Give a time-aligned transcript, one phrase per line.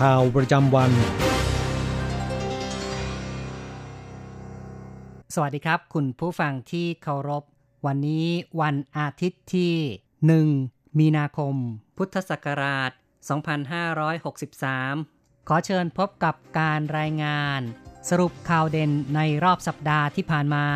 [0.00, 0.90] ข่าวประจำวัน
[5.34, 7.44] สวัสดีครับ คุณผู้ฟังที่เคารพ
[7.86, 8.28] วันนี้
[8.60, 9.74] วันอาทิตย์ที่
[10.36, 11.54] 1 มีนาคม
[11.96, 12.90] พุทธศักราช
[14.14, 17.60] 2563 ขอเชิญพบกับการรายงาน
[18.08, 20.66] สรุปข่าวเด่นในรอบสัปดาห์ที่ผ่านมา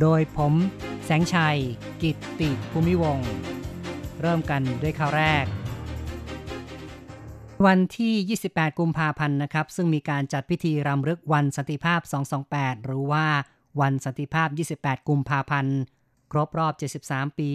[0.00, 0.54] โดยผม
[1.04, 1.58] แสงชัย
[2.02, 3.18] กิตติภูมิวง
[4.20, 5.46] เริ่มกันด้วยข่าวแรก
[7.66, 12.00] วันที่ 28 กุมภาพันธ์นะครับ ซึ่งมีการจัดพิธีรำลึกวันสันติภาพ
[12.42, 13.26] 228 หรือว่า
[13.80, 15.76] วันสันติภาพ 28 กุมภาพันธ์
[16.32, 16.72] ครบรอบ
[17.04, 17.50] 73 ปี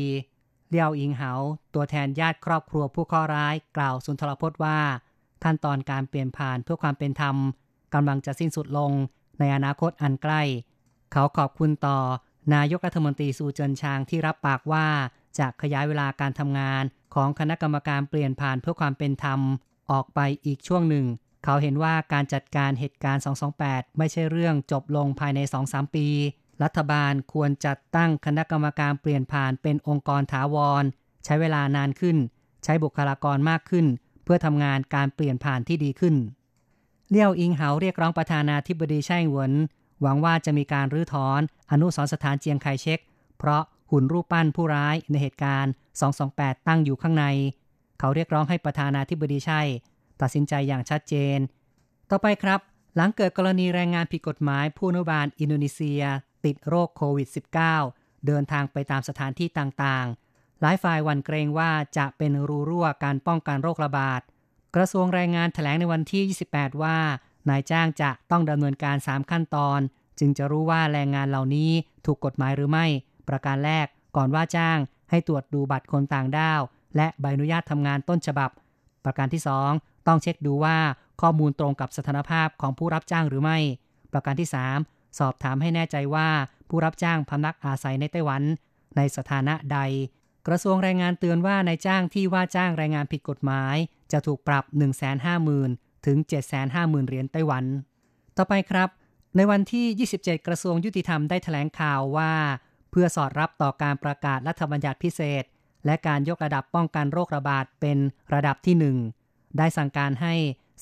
[0.70, 1.32] เลี่ยวอิงเหา
[1.74, 4.80] ตัวแทนญาติครอบครัวผู้ข้อร้าย กล่าวสุนทรพจน์ว่า
[5.44, 7.36] ขั้นตอนการเปลี่ยนผ่านเพื่อความเป็นธรรม
[7.94, 8.92] กำลังจะสิ้นสุดลง
[9.40, 10.42] ในอนาคตอันใกล้
[11.12, 12.00] เขาขอบคุณต่อ
[12.56, 14.86] นายกรัฐมนตรีซูเจินชางที่รับปากว่า
[15.40, 16.84] จะขยายเวลาการทำงาน
[17.16, 19.40] ของคณะกรรมการเปลี่ยนผ่านเพื่อความเป็นธรรม
[19.92, 21.06] ออกไปอีกช่วงหนึ่ง
[21.44, 23.24] เขาเห็นว่าการจัดการเหตุการณ์
[23.60, 26.08] 228 ไม่ใช่เรื่องจบลงภายใน 2-3 ปี
[26.64, 30.84] รัฐบาลควรจัดตั้งคณะกรรมการเปลี่ยนผ่านเป็นองค์กรถาวร
[31.26, 32.18] ใช้เวลานานขึ้น
[32.64, 33.86] ใช้บุคลากรมากขึ้น
[34.24, 36.16] เพื่อทำงานการเปลี่ยนผ่านที่ดีขึ้น
[37.10, 39.52] เลี่ยวอิงเหาเรียกร้องประธานาธิบดีไช่หวน
[40.02, 43.00] หวังว่าจะมีการรื้อถอน อนุสรสถานเจียงไคเชก
[43.38, 45.72] เพราะหุ่นรูปปั้นผู้ร้ายในเหตุการณ์
[46.20, 47.26] 228 ตั้งอยู่ข้างใน
[48.00, 49.62] เขาเรียกร้องให้ประธานาธิบดีใช่
[50.22, 51.40] ตัดสินใจอย่างชัดเจน
[52.10, 52.60] ต่อไปครับ
[52.96, 56.04] หลังเกิดกรณีแรงงานผิดกฎหมาย ผู้อนุบาลอินโดนีเซีย
[56.46, 57.28] ติดโรคโควิด
[57.76, 64.22] -19 เดินทางไปตามสถานที่ต่างๆ หลายฝ่ายวันเกรงว่าจะเป็นรูรั่วการป้องกันโรคระบาด
[64.76, 66.24] กระทรวงแรงงานแถลงในวันที่
[66.56, 66.98] 28 ว่า
[67.50, 69.80] นายจ้างจะต้องดำเนินการ 3 ขั้นตอน
[70.20, 71.72] จึงจะรู้ว่าแรงงานเหล่านี้
[72.06, 72.86] ถูกกฎหมายหรือไม่
[73.30, 74.78] ประการแรกก่อนว่าจ้าง
[75.10, 76.62] ให้ตรวจดูบัตรคนต่างด้าว
[76.96, 78.50] และใบอนุญาตทำงานต้นฉบับ
[79.06, 79.42] ประการที่
[79.74, 80.78] 2 ต้องเช็คดูว่า
[81.22, 83.58] ข้อมูลตรงกับสถานภาพของผู้รับจ้างหรือไม่
[84.12, 84.50] ประการที่
[84.82, 86.30] 3 สอบถามให้แน่ใจว่า
[86.70, 88.44] ผู้รับจ้างพำนักอาศัยในไต้หวัน
[88.98, 89.80] ในสถานะใด
[90.48, 93.76] กระทรวงแรงงานเตือนว่านายจ้างที่ว่าจ้างแรงงานผิดกฎหมาย
[94.12, 94.64] จะถูกปรับ
[95.36, 96.18] 150,000 ถึง
[96.64, 97.66] 750,000 เหรียญไต้หวัน
[98.38, 98.90] ต่อไปครับ
[99.36, 102.34] ในวันที่ 27 กระทรวงยุติธรรมได้แถลงข่าวว่า
[102.92, 105.44] เพื่อสอดรับต่อการประกาศรัฐบัญญัติพิเศษ
[105.88, 107.98] และการยกระดับป้องกันโรคระบาดเป็น
[108.34, 110.34] ระดับที่ 1 ได้สั่งการให้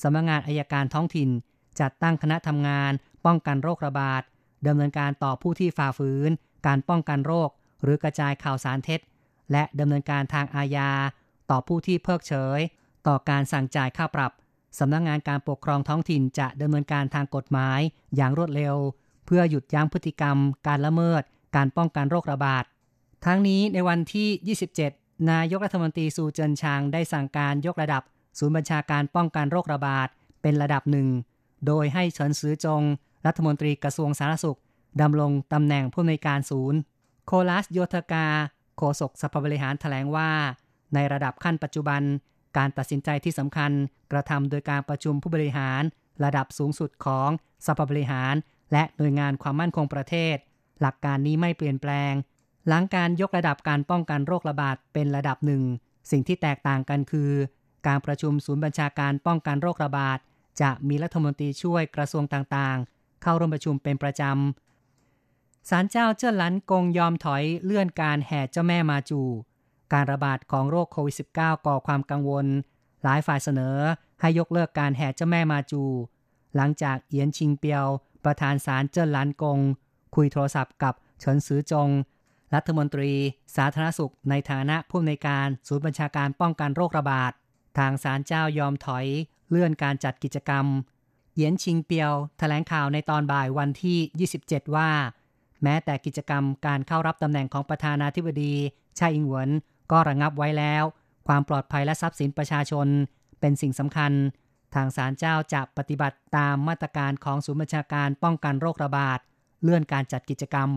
[0.02, 1.30] สำนักงานอายการท้องถิ่น
[1.80, 2.92] จัดตั้งคณะทำงาน
[3.26, 4.22] ป้องกันโรคระบาด
[4.66, 6.30] ดำเนินการต่อผู้ที่ฝ่าฝืน
[6.66, 7.50] การป้องกันโรค
[7.82, 9.00] หรือกระจายข่าวสารเท็จ
[9.52, 10.90] และดำเนินการทางอาญา
[11.50, 12.60] ต่อผู้ที่เพิกเฉย
[13.06, 14.32] ต่อการสั่งจ่ายค่าปรับ
[14.78, 17.80] สำนักงงานการปกครองท้องถิ่นจะดำเนินการทางกฎหมาย
[18.16, 18.76] อย่างรวดเร็ว
[19.26, 21.22] เพื่อหยุดยั้งพฤติกรรม การละเมิด
[21.56, 22.64] การป้องกันโรคระบาด
[23.26, 24.56] ทั้งนี้ในวันที่
[24.88, 28.02] 27 นายกรัฐมนตรีซูเจินชางได้สั่งการยกระดับ
[28.38, 30.08] ศูนย์บัญชาการป้องกันโรคระบาด
[30.42, 31.08] เป็นระดับหนึ่ง
[31.66, 32.82] โดยให้เฉินซือจง
[33.26, 34.58] รัฐมนตรีกระทรวงสาธารณสุข
[35.00, 36.78] ดำรงตำแหน่งผู้อำนวยการศูนย์
[37.26, 38.26] โคลัสโยธกา
[38.76, 40.30] โฆษกสภาบริหารแถลงว่า
[40.94, 42.02] ในระดับขั้นปัจจุบัน
[42.56, 43.70] การตัดสินใจที่สำคัญ
[44.12, 45.82] กระทำโดยการประชุมผู้บริหาร
[46.24, 47.30] ระดับสูงสุดของ
[47.66, 48.34] สภาบริหาร
[48.72, 50.36] และหน่วยงานความมั่นคงประเทศ
[50.80, 52.12] หลักการนี้ไม่เปลี่ยนแปลง
[52.68, 55.62] หลังการยกระดับการป้องกันโรคระบาดเป็นระดับหนึ่ง
[56.10, 57.30] สิ่งที่แตกต่างกันคือ
[57.86, 60.18] การประชุมศูนย์บัญชาการป้องกันโรคระบาด
[60.60, 69.20] จะมีรัฐมนตรีช่วยกระทรวงต่างๆ เข้าร่วมประชุมเป็นประจำศาลเจ้าเจิ้นหลันกงยอมถอยเลื่อนการแห่เจ้าแม่มาจู
[69.92, 72.46] การระบาดของโรคโควิด -19 ก่อความกังวล
[73.02, 73.76] หลายฝ่ายเสนอ
[74.20, 75.82] ให้ยกเลิกการแห่เจ้าแม่มาจู
[76.56, 77.86] หลังจากเอียนชิงเปียว
[78.24, 79.58] ประธานศาลเจิ้นหลันกง
[80.14, 81.88] คุยโทรศัพท์กับเฉินซือจง
[82.56, 83.12] รัฐมนตรี
[83.56, 87.32] สาธารณสุข ในฐานะผู้อำนวยการศูนย์บัญชาการป้องกันโรคระบาด
[87.78, 89.06] ทางศาลเจ้ายอมถอย
[89.50, 90.66] เลื่อนการจัดกิจกรรม
[91.34, 94.90] เหยียนชิงเปียวแถลงข่าวในตอนบ่ายวันที่ 27 ว่า
[95.62, 98.54] แม้แต่กิจกรรมการเข้ารับตำแหน่งของประธานาธิบดี
[98.98, 99.48] ชาอิงหวน
[99.92, 100.84] ก็ระงับไว้แล้ว
[101.28, 102.86] ความปลอดภัยและทรัพย์สินประชาชน
[103.40, 104.12] เป็นสิ่งสำคัญ
[104.74, 109.18] ทางศาลเจ้าจะปฏิบัติตามมาตรการของศูนย์บัญชาการป้องกันโรคระบาด
[109.62, 110.68] เลื่อนการจัดกิจกรรม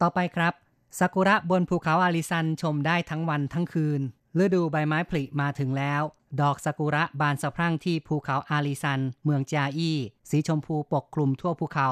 [0.00, 0.54] ต่อไปครับ
[0.98, 4.00] ซากุระบนภูเขาอาริซันชมได้ทั้งวันทั้งคืน
[4.42, 6.02] ฤดูใบไม้ผลิมาถึงแล้ว
[6.40, 9.98] ดอกซากุระบานสะพรั่งที่ภูเขาอาริซัน เมืองจาอี้
[10.30, 11.90] สีชมพูปกคลุมทั่วภูเขา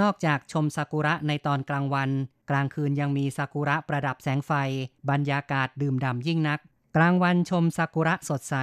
[0.00, 2.10] นอกจากชมซากุระในตอนกลางวัน
[2.50, 4.52] กลางคืนยังมีซากุระประดับแสงไฟ
[5.10, 6.60] บรรยากาศดื่มด่ำยิ่งนัก
[6.96, 8.54] กลางวันชมซากุระสดใส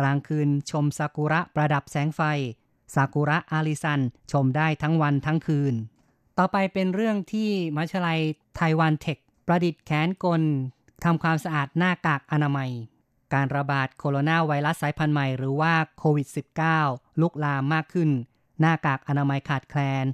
[0.00, 2.20] กลางคืนชมซากุระประดับแสงไฟ
[2.94, 4.00] ซากุระอาริซัน
[4.32, 5.74] ชมได้ทั้งวันทั้งคืน
[6.38, 8.20] ต่อไปเป็นเรื่องที่มัชลัย
[8.56, 10.42] ไต้หวันเทค ประดิษฐ์แขนกล
[11.04, 12.70] ทำความสะอาดหน้ากากอนามัย
[13.34, 16.28] การระบาดโคโรนาไวรัสสายพันธุ์ใหม่หรือว่าโควิด
[16.74, 18.10] -19 ลุกลามมากขึ้น
[18.60, 20.04] หน้ากากอนามัยขาดแคลน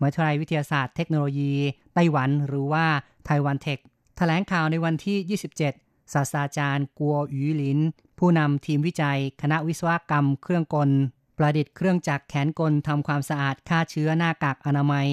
[0.00, 1.52] มหาวิทยาลัยวิทยาศาสตร์เทคโนโลยี
[1.94, 2.86] ไต้หวันหรือว่า
[3.26, 3.78] ไต้หวันเทค
[4.16, 7.78] แถลงข่าวในวันที่ 27 ศาสตราจารย์กัวหยูหลิน
[8.18, 10.90] ผู้นำทีมวิจัย คณะวิศวกรรมเครื่องกล
[11.38, 15.08] ประดิษฐ์เครื่องจักรแขนกลทำความสะอาดฆ่าเชื้อหน้ากากอนามัย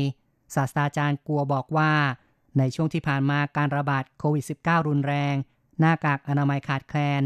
[0.55, 1.91] ศาสตราจารย์กัวบอกว่า
[2.57, 5.35] ในช่วงที่ผ่านมาการระบาดโควิด -19 รุนแรง
[5.79, 7.21] หน้ากากอนามัยขาดแคลน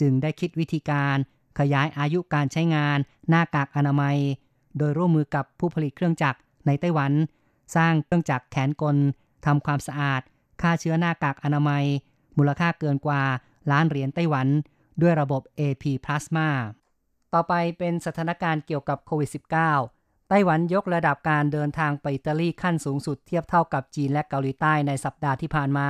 [0.00, 1.16] จึงได้คิดวิธีการ
[1.58, 2.98] ขยายอายุการใช้งาน
[3.28, 4.18] หน้ากากอนามัย
[4.78, 7.12] โดยร่วมมือกับผู้ผลิตเครื่องจักรในไต้หวัน
[7.76, 8.96] สร้างเครื่องจักรแขนกล
[9.46, 10.22] ทำความสะอาด
[10.62, 11.84] ฆ่าเชื้อหน้ากากอนามัย
[12.36, 13.22] มูลค่าเกินกว่า
[13.70, 14.48] ล้านเหรียญไต้หวัน
[15.02, 16.48] ด้วยระบบ AP Plasma
[17.32, 20.03] ต่อไปเป็นสถานการณ์เกี่ยวกับโควิด -19
[20.34, 25.88] ต้หวันยกระดับการเดินทางไปอิตาลีขั้นสูงสุดเทียบเท่ากับจีนและเกาหลีใต้ในสัปดาห์ที่ผ่านมา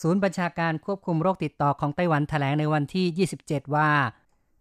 [0.00, 3.90] ศูนย์บัญชาการควบคุมโรคติดต่อของไต้หวันแถลงในวันที่ 27 ว่า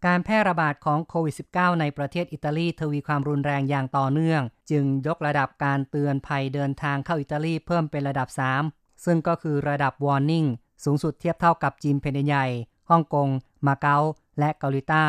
[0.06, 8.28] การแพร่ระบาดของโควิด -19 ในประเทศอิตาลีทวีความรุนแรงอย่างต่อเนื่อง จึงยกระดับการเตือนภัยเดินทางเข้าอิตาลีเพิ่มเป็นระดับ
[8.68, 10.48] 3 ซึ่งก็คือระดับ warning
[10.84, 12.46] สูงสุดเทียบเท่ากับจีนแผ่นดินใหญ่
[12.90, 13.28] ฮ่องกง
[13.68, 13.98] มาเก๊า
[14.40, 15.08] และเกาหลีใต้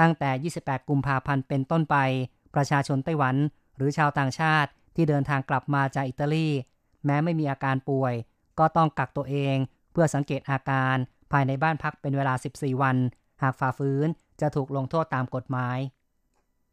[0.00, 1.96] ตั้งแต่ 28 กุมภาพันธ์เป็นต้นไป
[2.54, 3.36] ประชาชนไต้หวัน
[3.76, 6.48] หรือชาวต่างชาติที่เดินทางกลับมาจากอิตาลี
[7.04, 8.14] แม้ไม่มีอาการป่วย
[8.58, 9.56] ก็ต้องกักตัวเอง
[9.92, 10.96] เพื่อสังเกตอาการ
[11.32, 12.96] ภายในบ้านพักเป็นเวลา 14 วัน
[13.42, 14.08] หากฝ่าฝืน
[14.40, 15.78] จะถูกลงโทษตามกฎหมาย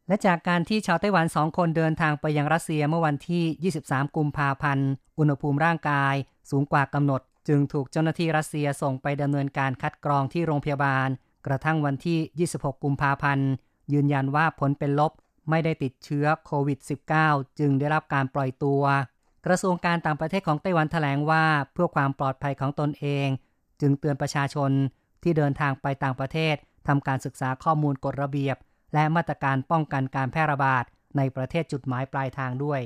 [0.08, 4.88] และจากการที่ชาวไต้หวันสองคนเดินทางไปยังรัสเซียเมื่อวันที่ 23 กุมภาพันธ์
[5.18, 6.14] อุณหภูมิร่างกาย
[6.50, 11.08] สูงกว่ากำหนด จึงถูกเจ้าหน้าที่รัสเซียส่งไปดำเนินการคัดกรองที่โรงพยาบาล
[11.46, 13.48] กระทั่งวันที่ 26 กุมภาพันธ์
[13.92, 15.12] ยืนยันว่าผลเป็นลบ
[15.50, 16.78] ไม่ได้ติดเชื้อโควิด
[17.18, 18.82] -19 จึงได้รับการปล่อยตัว
[19.46, 23.28] กระทรวงการต่างประเทศของไต้หวันแถลงว่าเพื่อความปลอดภัยของตนเอง
[23.80, 24.70] จึงเตือนประชาชน
[25.22, 26.54] ที่เดินทางไปต่างประเทศ
[26.88, 28.56] ทำการศึกษาข้อมูลกฎระเบียบ
[28.94, 30.84] และมาตรการป้องกันการแพร่ระบาด
[31.16, 32.80] ในประเทศจุดหมายปลายทางด้วย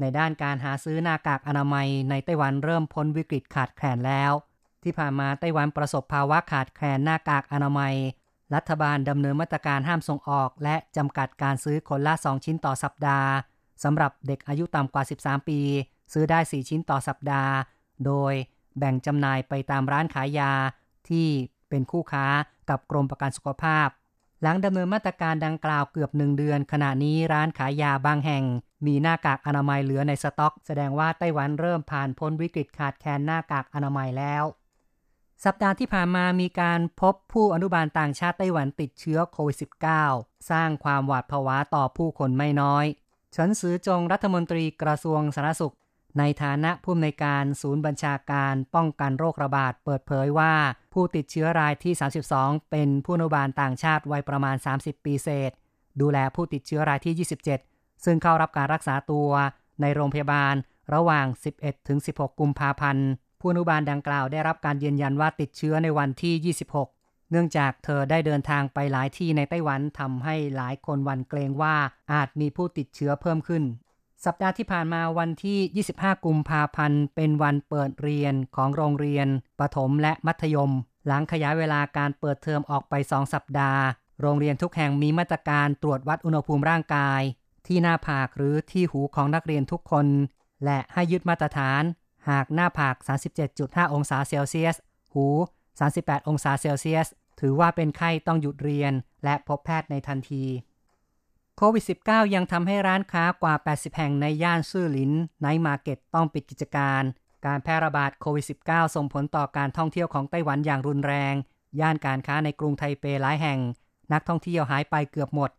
[0.00, 4.32] ในด้านการหาซื้อหน้ากากอนามัยในไต้หวันเริ่มพ้นวิกฤตขาดแคลนแล้ว
[4.82, 7.94] ที่ผ่านมาไต้หวันประสบภาวะขาดแคลนหน้ากากอนามัย
[8.54, 13.30] รัฐบาลดำเนินมาตรการห้ามส่งออก และจำกัดการซื้อคนละ 2 ชิ้นต่อสัปดาห์
[13.84, 15.60] สำหรับเด็กอายุต่ำกว่า 13 ปี
[16.12, 17.52] ซื้อได้ 4 ชิ้นต่อสัปดาห์
[18.06, 18.32] โดย
[18.78, 20.52] แบ่งจำหน่ายไปตามร้านขายยา
[21.08, 21.28] ที่
[21.68, 22.26] เป็นคู่ค้า
[22.70, 23.88] กับกรมประกันสุขภาพ
[24.42, 28.44] หลังดำเนินมาตรการดังกล่าวเกือบหนึ่งเดือน ขณะนี้ร้านขายยาบางแห่ง
[28.86, 34.44] มีหน้ากากอนามัยเหลือในสต็อก แสดงว่าไต้หวันเริ่มผ่านพ้นวิกฤตขาดแคลนหน้ากากอนามัยแล้ว
[35.44, 39.56] สัปดาห์ที่ผ่านมามีการพบผู้อนุบาลต่างชาติไต้หวันติดเชื้อโควิด
[40.02, 42.86] -19 สร้างความหวาดผวาต่อผู้คนไม่น้อย
[43.32, 45.74] เฉินซือจงรัฐมนตรีกระทรวงสาธารณสุข
[46.18, 50.54] ในฐานะผู้อำนวยการศูนย์บัญชาการป้องกันโรคระบาดเปิดเผยว่า
[50.92, 51.94] ผู้ติดเชื้อรายที่
[52.30, 55.52] 32 เป็นผู้อนุบาลต่างชาติวัยประมาณ 30 ปีเศษ
[56.00, 57.14] ดูแลผู้ติดเชื้อรายที่
[57.66, 59.28] 27 ซึ่งเข้ารับการรักษาตัว
[59.80, 60.54] ในโรงพยาบาล
[60.94, 61.26] ระหว่าง
[61.82, 63.08] 11-16 กุมภาพันธ์
[63.46, 66.54] ผู้อนุบาลดังกล่าวได้รับการยืนยันว่าติดเชื้อในวันที่
[66.94, 71.74] 26 เนื่องจากเธอได้เดินทางไปหลายที่ในไต้หวันทำให้หลายคนวันเกรงว่า
[72.12, 73.62] อาจมีผู้ติดเชื้อเพิ่มขึ้น
[74.24, 79.26] สัปดาห์ที่ผ่านมาวันที่ 25 กุมภาพันธ์ เป็นวันเปิดเรียนของโรงเรียน
[79.58, 80.70] ประถมและมัธยม
[81.06, 83.82] หลังขยายเวลาการเปิดเทอมออกไป2สัปดาห์
[84.20, 87.22] โรงเรียนทุกแห่งมีมาตรการตรวจวัดอุณหภูมิร่างกาย
[87.66, 90.06] ที่หน้าผากหรือที่หูของนักเรียนทุกคน
[90.64, 91.82] และให้ยึดมาตรฐาน
[92.30, 92.96] หากหน้าผาก
[93.44, 94.76] 37.5 องศาเซลเซียส
[95.14, 95.26] หู
[95.82, 97.08] 38 องศาเซลเซียส
[97.40, 98.92] ถือว่าเป็นไข้ต้องหยุดเรียน
[99.24, 100.44] และพบแพทย์ในทันที
[101.56, 107.02] โควิด -19 ยังทำให้ร้านค้ากว่า 80 แห่งในย่านซื่อหลิน night market ต้องปิดกิจการ
[107.46, 111.34] การแพร่ระบาดโควิด -19 ส่งผลต่อการท่องเที่ยวของไต้หวันอย่างรุนแรง
[111.80, 113.58] ย่านการค้าในกรุงไทเปหลายแห่ง
[114.12, 115.50] นักท่องเที่ยวหายไปเกือบหมด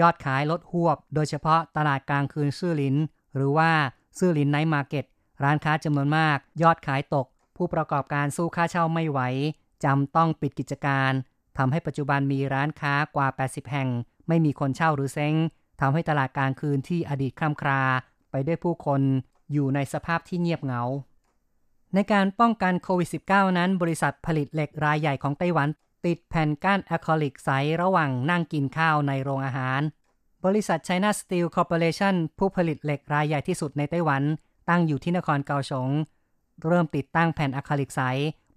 [0.00, 2.96] ยอดขายลดฮวบ โดยเฉพาะตลาดกลางคืนซื่อหลิน
[3.34, 3.70] หรือว่า
[4.18, 5.04] ซื่อหลิน night market
[5.44, 9.20] ร้านค้าจำนวนมาก ยอดขายตก ผู้ประกอบการสู้ค่าเช่าไม่ไหว
[9.84, 11.12] จำต้องปิดกิจการ
[11.58, 13.88] ทำให้ปัจจุบันมีร้านค้ากว่า 80 แห่ง
[14.28, 15.34] ไม่มีคนเช่าหรือเซ้ง
[15.80, 17.82] ทำให้ตลาดกลางคืนที่อดีตคลาคล่ำ
[18.30, 19.00] ไปด้วยผู้คน
[19.52, 20.82] อยู่ในสภาพที่เงียบเหงา
[21.94, 25.68] ในการป้องกันโควิด -19 นั้น บริษัทผลิตเหล็กรายใหญ่ของไต้หวัน
[26.06, 27.50] ติดแผ่นก้านอะคริลิกใส
[27.82, 29.80] ระหว่างนั่งกินข้าวในโรงอาหาร
[30.44, 34.22] บริษัท China Steel Corporation ผู้ผลิตเหล็กรายใหญ่ที่สุดในไต้หวัน
[34.68, 35.90] ตั้งอยู่ที่นครเกาสง
[36.68, 38.00] เริ่มติดตั้งแผ่นอะคริลิกใส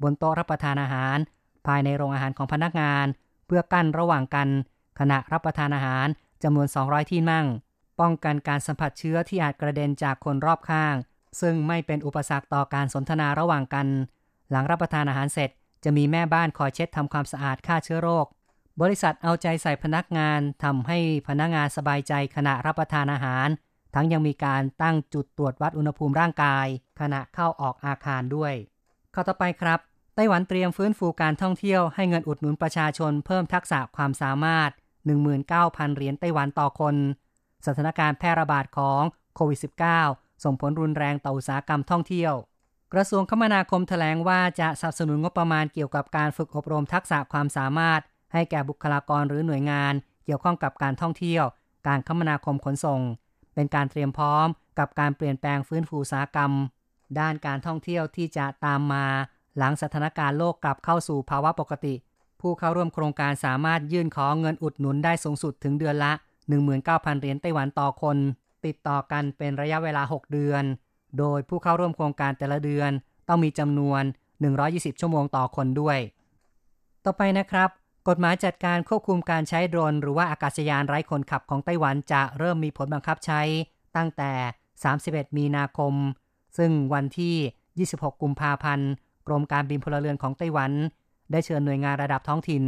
[0.02, 1.18] บนโต๊ะรับประทานอาหาร
[1.68, 3.06] ภายในโรงอาหารของพนักงาน
[3.48, 4.48] เพื่อกั้นระหว่างกัน
[5.00, 6.08] ขณะรับประทานอาหาร
[6.44, 7.46] จำนวน 200 ที่นั่ง
[8.00, 10.96] ป้องกันการสัมผัสเชื้อที่อาจกระเด็นจากคนรอบข้าง
[11.42, 13.88] ซึ่งไม่เป็นอุปสรรคต่อการสนทนาระหว่างกัน
[14.52, 15.50] หลังรับประทานอาหารเสร็จ
[15.84, 18.26] จะมีแม่บ้านคอยเช็ดทำความสะอาดฆ่าเชื้อโรค
[18.82, 20.98] บริษัทเอาใจใส่พนักงานทำให้
[21.28, 23.48] พนักงานสบายใจขณะรับประทานอาหาร
[23.94, 26.68] ทั้งยังมีการตั้งจุดตรวจวัดอุณหภูมิร่างกาย
[27.00, 28.54] ขณะเข้าออกอาคารด้วย
[29.14, 29.80] ข้อต่อไปครับ
[30.16, 34.70] ไต้หวันเตรียมฟื้นฟูการท่องเที่ยวให้เงินอุดหนุนประชาชนเพิ่มทักษะความสามารถ
[35.34, 36.96] 19,000 เหรียญไต้หวันต่อคน
[37.66, 39.02] สถานการณ์แพร่ระบาดของ
[39.36, 39.60] โควิด
[40.02, 42.34] -19 ส่งผลรุนแรงต่ออุตสาหกรรมท่องเที่ยว
[42.94, 48.02] กระทรวงคมนาคมแถลงว่าจะสนับสนุนงบประมาณเกี่ยวกับการฝึกอบรมทักษะความสามารถ
[48.34, 49.94] ให้แก่บุคลากรหรือหน่วยงาน
[50.26, 51.44] เกี่ยวข้องกับการท่องเที่ยว
[51.88, 53.02] การคมนาคมขนส่ง
[53.58, 54.48] เป็นการเตรียมพร้อม
[54.80, 56.52] กับการเปลี่ยนแปลงฟื้นฟูอุตสาหกรรม
[57.20, 59.06] ด้านการท่องเที่ยวที่จะตามมา
[59.58, 61.96] หลังสถานการณ์โลกกลับเข้าสู่ภาวะปกติ
[62.42, 66.12] ผู้เข้าร่วมโครงการสามารถยื่นขอเงินอุดหนุนได้สูงสุดถึงเดือนละ
[66.66, 68.18] 19,000 เหรียญไต้หวันต่อคน
[68.66, 70.64] ติดต่อกันเป็นระยะเวลา 6 เดือน
[71.18, 72.92] โดยผู้เข้าร่วมโครงการแต่ละเดือน
[73.28, 74.04] ต้องมีจำนวน
[74.52, 76.00] 120 ชั่วโมงต่อคนด้วย
[77.06, 77.70] ต่อไปนะครับ
[78.08, 83.42] กฎหมายจัดการควบคุมการใช้โดรน หรือว่าอากาศยานไร้คนขับของไต้หวันจะเริ่มมีผลบังคับใช้
[83.98, 84.32] ตั้งแต่
[84.84, 85.94] 31 มีนาคม
[86.58, 88.90] ซึ่งวันที่ 26 กุมภาพันธ์
[89.28, 90.72] กรมการบินพลเรือนของไต้หวัน
[91.32, 92.64] ได้เชิญหน่วยงานระดับท้องถิ่น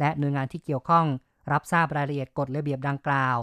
[0.00, 1.06] และหน่วยงานที่เกี่ยวข้อง
[1.52, 3.36] รับทราบรายละเอียดกฎระเบียบดังกล่าว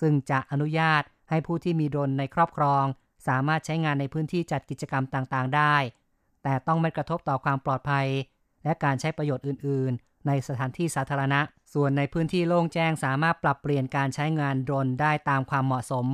[0.00, 2.84] ซึ่งจะอนุญาตให้ผู้ที่มีโดรนในครอบครอง
[3.28, 5.76] สามารถใช้งานในพื้นที่จัดกิจกรรมต่างๆ ได้
[6.42, 8.06] แต่ต้องไม่กระทบต่อความปลอดภัย
[8.64, 11.40] และการใช้ประโยชน์อื่นๆ ในสถานที่สาธารณะ
[11.74, 16.06] ส่วนในพื้นที่โล่งแจ้งสามารถปรับเปลี่ยนการใช้งานโดรนได้ตามความเหมาะสม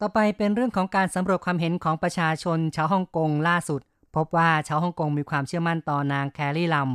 [0.00, 3.80] ต่อไปเป็นเรื่องของการสำรวจความเห็นของประชาชนชาวฮ่องกงล่าสุด
[4.16, 6.90] พบว่าชาวฮ่องกงมีความเชื่อมั่นต่อนางแคลรี่ลัม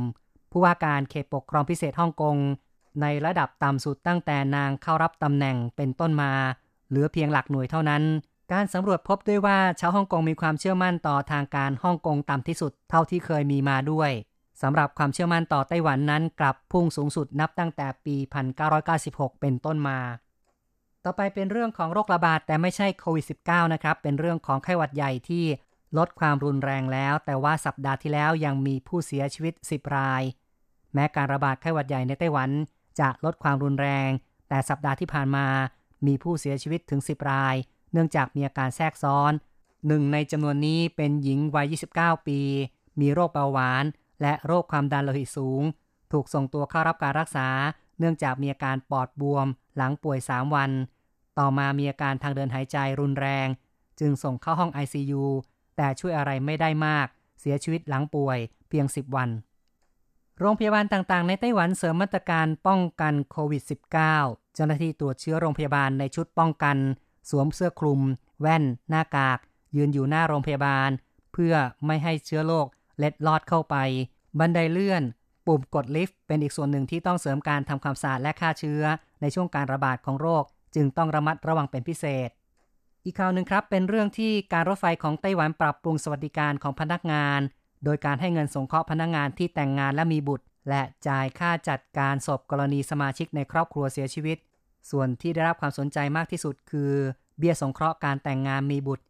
[0.50, 2.36] ผู้ว่าการเขตปกครองพิเศษฮ่องกง
[3.00, 6.32] ในระดับต่ำสุดตั้งแต่นางเข้ารับตำแหน่งเป็นต้นมา
[6.88, 8.02] เหลือเพียงหลักหน่วยเท่านั้น
[8.52, 14.10] การสำรวจพบด้วยว่าชาวฮ่องกงมีความเชื่อมั่นต่อทางการฮ่องกงต่ำที่สุดเท่าที่เคยมีมาด้วย
[14.62, 18.16] สำหรับความเชื่อมั่นต่อไต้หวันนั้นกลับพุ่งสูงสุดนับตั้งแต่ปี
[18.78, 19.98] 1996 เป็นต้นมา
[21.04, 25.44] ต่อไปเป็นเรื่องของโรคระบาดแต่ไม่ใช่โควิด -19 นะครับ เป็นเรื่องของไข้หวัดใหญ่ที่
[25.98, 30.22] ลดความรุนแรงแล้ว แต่ว่าสัปดาห์ที่แล้วยังมีผู้เสียชีวิต 10 ราย
[30.94, 32.50] แม้การระบาดไข้หวัดใหญ่ในไต้หวัน
[33.00, 34.10] จะลดความรุนแรง
[34.48, 35.46] แต่สัปดาห์ที่ผ่านมา
[36.06, 37.54] มีผู้เสียชีวิตถึง 10 ราย
[37.92, 39.32] เนื่องจากมีอาการแทรกซ้อน
[39.86, 42.40] หนึ่งในจำนวนนี้เป็นหญิงวัย 29 ปี
[43.00, 43.84] มีโรคเบาหวาน
[44.22, 45.62] และโรคความดันโลหิตสูง
[46.12, 47.48] ถูกส่งตัวเข้ารับการรักษา
[47.98, 49.46] เนื่องจากมีอาการปอดบวม
[49.76, 50.70] หลังป่วย 3 วัน
[51.38, 53.48] ต่อมามีอาการทางเดินหายใจรุนแรง
[54.00, 55.24] จึงส่งเข้าห้อง ICU
[55.76, 57.06] แต่ช่วยอะไรไม่ได้มาก
[57.40, 59.30] เสียชีวิตหลังป่วยเพียง 10 วัน
[60.40, 63.62] โรงพยาบาลต่างๆ ในไต้หวันเสริมมาตรการป้องกันโควิด
[64.08, 66.76] -19 เจ้าหน้าที่ตรวจเชื้อโรงพยาบาลในชุดป้องกัน
[67.30, 68.00] สวมเสื้อคลุม
[68.40, 69.38] แว่น หน้ากาก
[69.76, 70.90] ยืนอยู่หน้าโรงพยาบาล
[71.32, 71.54] เพื่อ
[71.86, 72.66] ไม่ให้เชื้อโรค
[72.98, 73.76] เล็ดลอดเข้าไป
[74.38, 75.02] บันไดเลื่อน
[75.46, 78.82] ปุ่มกดลิฟต์เป็นอีกส่วนหนึ่งที่ต้องเสริมการทำความสะอาดและฆ่าเชื้อ
[79.20, 82.30] ในช่วงการระบาดของโรค จึงต้องระมัดระวังเป็นพิเศษ
[83.04, 87.40] อีกข่าวหนึ่งครับ เป็นเรื่องที่การรถไฟของไต้หวันปรับปรุงสวัสดิการของพนักงาน
[87.84, 94.36] โดยการให้เงินสงเคราะห์พนักงานที่แต่งงานและมีบุตร และจ่ายค่าจัดการศพกรณีสมาชิกในครอบครัวเสียชีวิต
[94.90, 96.92] ส่วนที่ได้รับความสนใจมากที่สุด คือ
[97.38, 99.04] เบี้ยสงเคราะห์การแต่งงานมีบุตร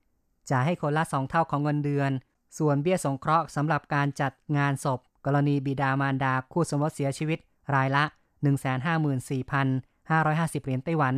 [0.51, 2.11] จ่ายให้คนละสองเท่าของเงินเดือน
[2.59, 7.39] ส่วนเบี้ยสงเคราะห์สำหรับการจัดงานศพ กรณีบิดามารดาคู่สมรสเสียชีวิต
[7.75, 8.05] รายละ
[8.45, 11.15] 154,550 เหรียญไต้หวัน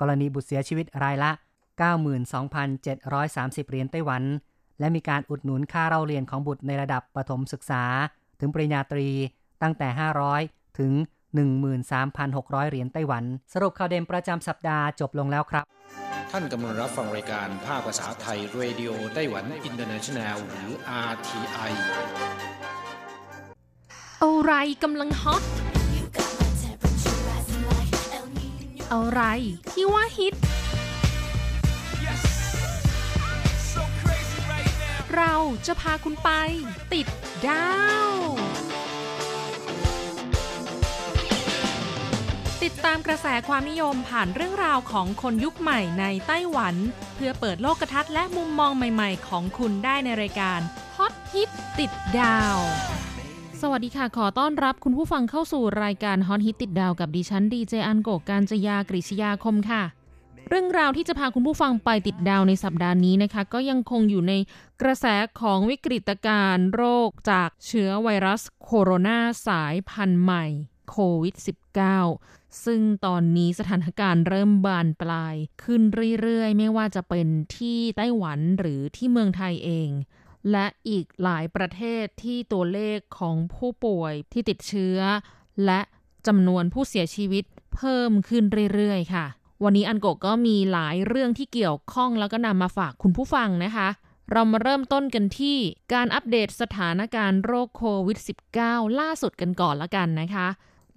[0.00, 1.30] กรณีบุตรเสียชีวิตรายละ
[2.50, 4.22] 92,730 เหรียญไต้หวัน
[4.78, 7.82] และมีการอุดหนุนค่าเล่าเรียนของบุตรในระดับประถมศึกษา
[8.40, 9.08] ถึงปริญญาตรี
[9.62, 9.88] ตั้งแต่
[10.34, 10.92] 500 ถึง
[11.96, 15.64] 13,600 เหรียญไต้หวัน สรุปข่าวเด่นประจำสัปดาห์จบลงแล้วครับ
[16.30, 20.70] ท่านกำลังรับฟังรายการภาคภาษาไทย Radio Taiwan International หรือ
[21.10, 21.72] RTI
[24.24, 24.52] อะไร
[24.82, 25.42] กำลังฮอต
[28.92, 29.22] อะไร
[29.72, 30.34] ที่ว่าฮิต
[35.16, 35.34] เรา
[35.66, 36.30] จะพาคุณไป
[36.92, 37.06] ติด
[37.46, 37.68] ดา
[38.08, 38.47] ว
[42.66, 46.74] ติดตามกระแสความนิยมผ่านเรื่องราวของคนยุคใหม่ในไต้หวัน
[47.14, 50.60] เพื่อเปิดโลกทัศน์และมุมมองใหม่ๆ ของคุณได้ในรายการ
[50.96, 52.56] ฮอตฮิตติดดาว
[53.60, 59.82] สวัสดีค่ะ ขอต้อนรับคุณผู้ฟังเข้าสู่รายการฮอตฮิตติดดาวกับดิฉันดีเจอันโกการจยากริชยาคมค่ะ
[60.48, 64.32] เรื่องราวที่จะพาคุณผู้ฟังไปติดดาวในสัปดาห์นี้นะคะ ก็ยังคงอยู่ใน
[64.82, 65.06] กระแส
[65.40, 70.46] ของวิกฤตการณ์โรคจากเชื้อไวรัสโคโรนาสายพันธุ์ใหม่
[70.90, 71.34] โควิด
[71.96, 75.82] -19 ซึ่งตอนนี้สถานการณ์เริ่มบานปลาย ขึ้น
[76.20, 79.90] เรื่อยๆ ไม่ว่าจะเป็นที่ไต้หวันหรือที่เมืองไทยเอง
[80.50, 84.98] และอีกหลายประเทศที่ตัวเลขของผู้ป่วยที่ติดเชื้อ
[85.66, 85.80] และ
[86.26, 89.26] จำนวนผู้เสียชีวิตเพิ่มขึ้นเรื่อยๆ ค่ะ
[89.64, 93.88] วันนี้อันโกก็มีหลายเรื่องที่เกี่ยวข้องแล้วก็นำมาฝากคุณผู้ฟังนะคะ
[94.32, 95.56] เรามาเริ่มต้นกันที่
[95.92, 98.18] การอัปเดตสถานการณ์โรคโควิด
[98.58, 100.48] -19 ล่าสุดกันก่อนละกันนะคะ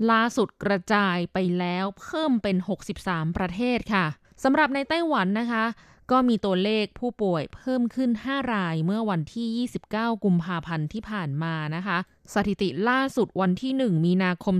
[0.09, 2.57] ล่าสุดกระจายไปแล้วเพิ่มเป็น
[2.97, 4.05] 63 ประเทศค่ะ
[4.43, 5.65] สำหรับในไต้หวันนะคะ
[6.11, 11.97] ก็มีตัวเลขผู้ป่วยเพิ่มขึ้น 5 รายเมื่อวันที่ 29 กุมภาพันธ์ที่ผ่านมานะคะ
[12.33, 14.55] สถิติล่าสุดวันที่ 1 มีนาคม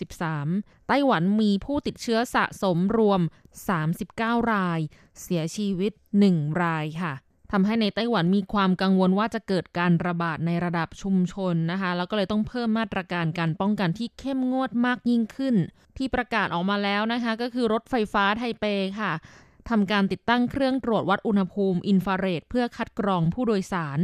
[0.00, 3.20] 2563 ไต้หวันมีผู้ติดเชื้อสะสมรวม
[3.86, 4.80] 39 ราย
[5.20, 5.92] เสียชีวิต
[6.26, 7.12] 1 รายค่ะ
[7.52, 15.54] ทำให้ในไต้หวันมีความกังวลว่าจะเกิดการระบาดในระดับชุมชนนะคะ แล้วก็เลยต้องเพิ่มมาตรการการป้องกันที่เข้มงวดมากยิ่งขึ้น
[15.96, 18.64] ที่ประกาศออกมาแล้วนะคะ ก็คือรถไฟฟ้าไทเป
[19.00, 19.12] ค่ะ
[19.68, 23.98] ทำการติดตั้งเครื่องตรวจวัดอุณหภูมิอินฟราเรดเพื่อคัดกรองผู้โดยสาร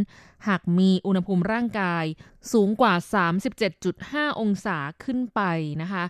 [0.49, 2.05] หากมีอุณหภูมิร่างกาย
[2.53, 2.95] สูงกว่า
[3.67, 5.41] 37.5 องศาขึ้นไป
[5.83, 6.05] นะคะ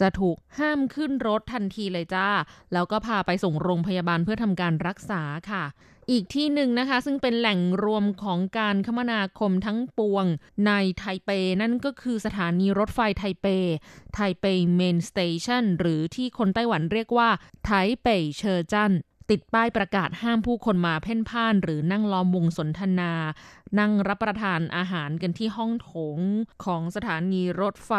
[0.00, 2.28] จะถูกห้ามขึ้นรถทันทีเลยจ้า
[2.72, 5.64] แล้วก็พาไปส่งโรงพยาบาลเพื่อทำการรักษาค่ะ
[6.10, 10.26] อีกที่หนึ่งนะคะ ซึ่งเป็นแหล่งรวมของการคมนาคมทั้งปวง
[10.66, 13.46] ในไทเป นั่นก็คือสถานีรถไฟไทเป
[14.14, 17.28] Taipei Main Station หรือที่คนไต้หวันเรียกว่า
[17.64, 17.70] 台
[18.02, 18.92] 北車站
[19.30, 23.12] ติดป้ายประกาศห้ามผู้คนมาเพ่นพ่าน หรือนั่งล้อมวงสนทนา
[23.78, 26.18] นั่งรับประทานอาหารกันที่ห้องโถง
[26.64, 27.92] ของสถานีรถไฟ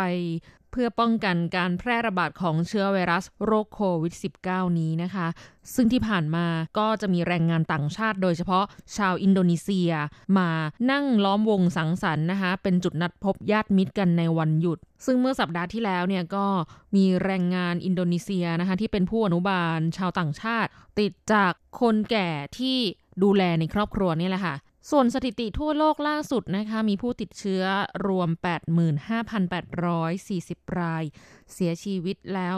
[0.72, 4.14] เพื่อป้องกันการแพร่ระบาดของเชื้อไวรัสโรคโควิด
[4.46, 5.28] -19 นี้นะคะ
[5.76, 6.46] ซึ่งที่ผ่านมา
[6.78, 8.66] ก็จะมีแรงงานต่างชาติโดยเฉพาะ
[8.98, 9.92] ชาวอินโดนีเซีย
[10.38, 10.50] มา
[10.92, 16.46] นั่งล้อมวงสังสรรค์นะคะ เป็นจุดนัดพบญาติมิตรกันในวันหยุด ซึ่งเมื่อสัปดาห์ที่แล้วเนี่ยก็
[16.96, 22.78] มีแรงงานอินโดนีเซียนะคะที่เป็นผู้อนุบาลชาวต่างชาติ ติดจากคนแก่ที่
[23.24, 24.56] ดูแลในครอบครัวนี่แหละค่ะ
[24.90, 27.64] ส่วนสถิติทั่วโลกล่าสุดนะคะ มีผู้ติดเชื้อ
[28.08, 28.30] รวม
[29.14, 31.04] 85,840 ราย
[31.54, 32.58] เสียชีวิตแล้ว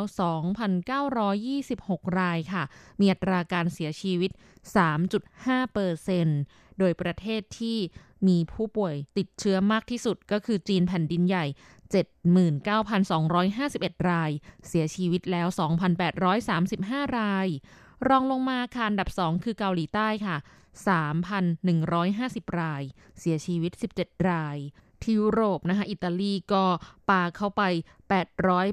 [1.03, 2.63] 2,926 รายค่ะ
[2.99, 4.31] มีอัตราการเสียชีวิต
[5.01, 6.27] 3.5เปอร์เซน
[6.79, 7.77] โดยประเทศที่
[8.27, 11.45] มีผู้ป่วยติดเชื้อมากที่สุดก็คือจีนแผ่นดินใหญ่
[13.17, 14.31] 79,251 ราย
[14.67, 15.47] เสียชีวิตแล้ว
[16.31, 17.47] 2,835 ราย
[18.07, 20.37] รองลงมาค่ะอันดับ 2 คือเกาหลีใต้ค่ะ
[21.67, 22.83] 3,150 ราย
[23.19, 24.57] เสียชีวิต 17 ราย
[25.01, 26.65] ที่ยุโรปนะคะ อิตาลีก็
[27.09, 27.61] ปาเข้าไป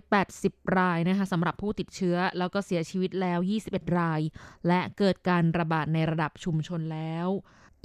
[0.02, 4.20] 880 รายนะคะสำหรับผู้ติดเชื้อแล้วก็เสียชีวิตแล้ว 21 ราย
[4.68, 7.28] และเกิดการระบาดในระดับชุมชนแล้ว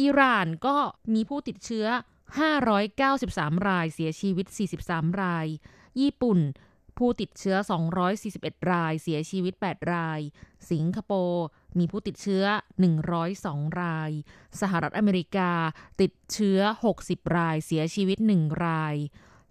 [0.02, 0.78] อิหร่านก็
[1.14, 1.88] มีผู้ติดเชื้อ
[2.98, 4.46] 593 ราย เสียชีวิต
[4.84, 5.48] 43 ราย
[6.02, 6.40] ญี่ปุ่น
[6.98, 7.56] ผู้ติดเชื้อ
[8.14, 10.20] 241 ราย เสียชีวิต 8 ราย
[10.72, 11.46] สิงคโปร์
[11.78, 12.46] มีผู้ติดเชื้อ
[13.12, 14.12] 102 ราย
[14.62, 15.52] สหรัฐอเมริกา
[16.02, 16.60] ติดเชื้อ
[16.98, 18.96] 60 ราย เสียชีวิต 1 ราย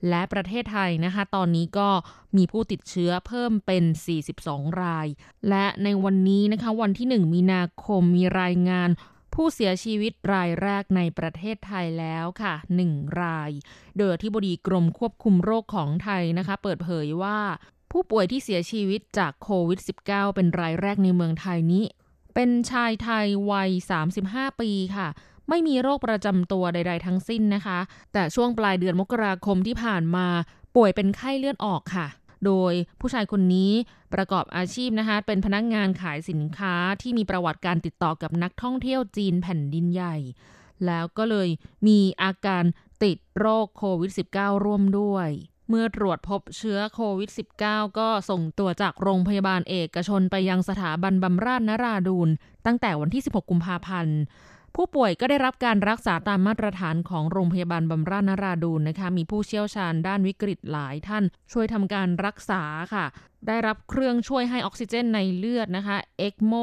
[0.09, 1.89] และประเทศไทยนะคะ ตอนนี้ก็
[2.37, 3.85] มีผู้ติดเชื้อเพิ่มเป็น
[4.33, 5.07] 42 ราย
[5.49, 8.91] และในวันนี้นะคะ วันที่ 1 มีนาคมมีรายงาน
[9.35, 12.55] ผู้เสียชีวิตรายแรกในประเทศไทยแล้วค่ะ
[12.89, 13.51] 1 ราย
[13.97, 17.39] โดยอธิบดีกรมควบคุมโรคของไทยนะคะ เปิดเผยว่า
[17.91, 21.85] ผู้ป่วยที่เสียชีวิตจากโควิด -19 เป็นรายแรกในเมืองไทยนี้
[22.35, 23.71] เป็นชายไทยวัย
[24.17, 25.09] 35 ปีค่ะ
[25.49, 27.79] ไม่มีโรคประจำตัวใด ๆ ทั้งสิ้นนะคะ
[28.13, 30.27] แต่ช่วงปลายเดือนมกราคมที่ผ่านมา
[30.77, 32.07] ป่วยเป็นไข้เลือดออกค่ะ
[32.47, 33.73] โดยผู้ชายคนนี้
[34.15, 40.17] ประกอบอาชีพนะคะเป็นพนักงงานขายสินค้าที่มีประวัติการติดต่อกับนักท่องเที่ยวจีนแผ่นดินใหญ่
[40.87, 41.49] แล้วก็เลย
[41.87, 42.65] มีอาการ
[43.03, 45.29] ติดโรคโควิด -19 ร่วมด้วย
[45.69, 47.31] เมื่อตรวจพบเชื้อโควิด
[47.63, 52.29] -19 ก็ส่งตัวจากโรงพยาบาลเอกชนไปยังสถาบันบำราศนราดูน
[52.67, 54.19] ตั้งแต่วันที่ 16 กุมภาพันธ์
[54.77, 62.63] ผู้ป่วยก็ได้รับการรักษาตามมาตรฐานของโรงพยาบาลบำราศนราดูนนะคะ มีผู้เชี่ยวชาญด้านวิกฤตหลายท่านช่วยทำการรักษา
[62.95, 63.05] ค่ะ
[63.47, 66.55] ได้รับเครื่องช่วยให้ออกซิเจนในเลือดนะคะเอ็กโม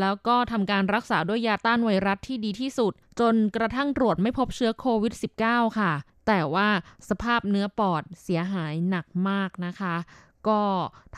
[0.00, 5.92] แล้วก็ทำการรักษาด้วยยาต้านไวรัสที่ดีที่สุด จนกระทั่งตรวจไม่พบเชื้อโควิด -19 ค่ะ
[6.26, 6.68] แต่ว่า
[7.08, 9.94] สภาพเนื้อปอดเสียหายหนักมากนะคะ
[10.48, 10.62] ก็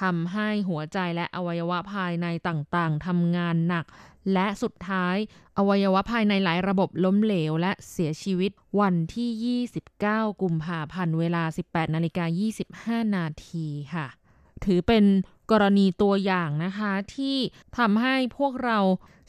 [0.00, 3.84] ทำให้หัวใจและอวัยวะภายในต่างๆทำงานหนัก
[4.32, 5.16] และสุดท้าย
[5.56, 9.58] อวัยวะภายในหลายระบบล้มเหลวและเสียชีวิตวันที่
[9.88, 14.06] 29 กุมภาพันธ์เวลา 18นาฬิกา25 นาทีค่ะ
[14.64, 15.04] ถือเป็น
[15.50, 17.36] กรณีตัวอย่างนะคะที่
[17.78, 18.78] ทำให้พวกเรา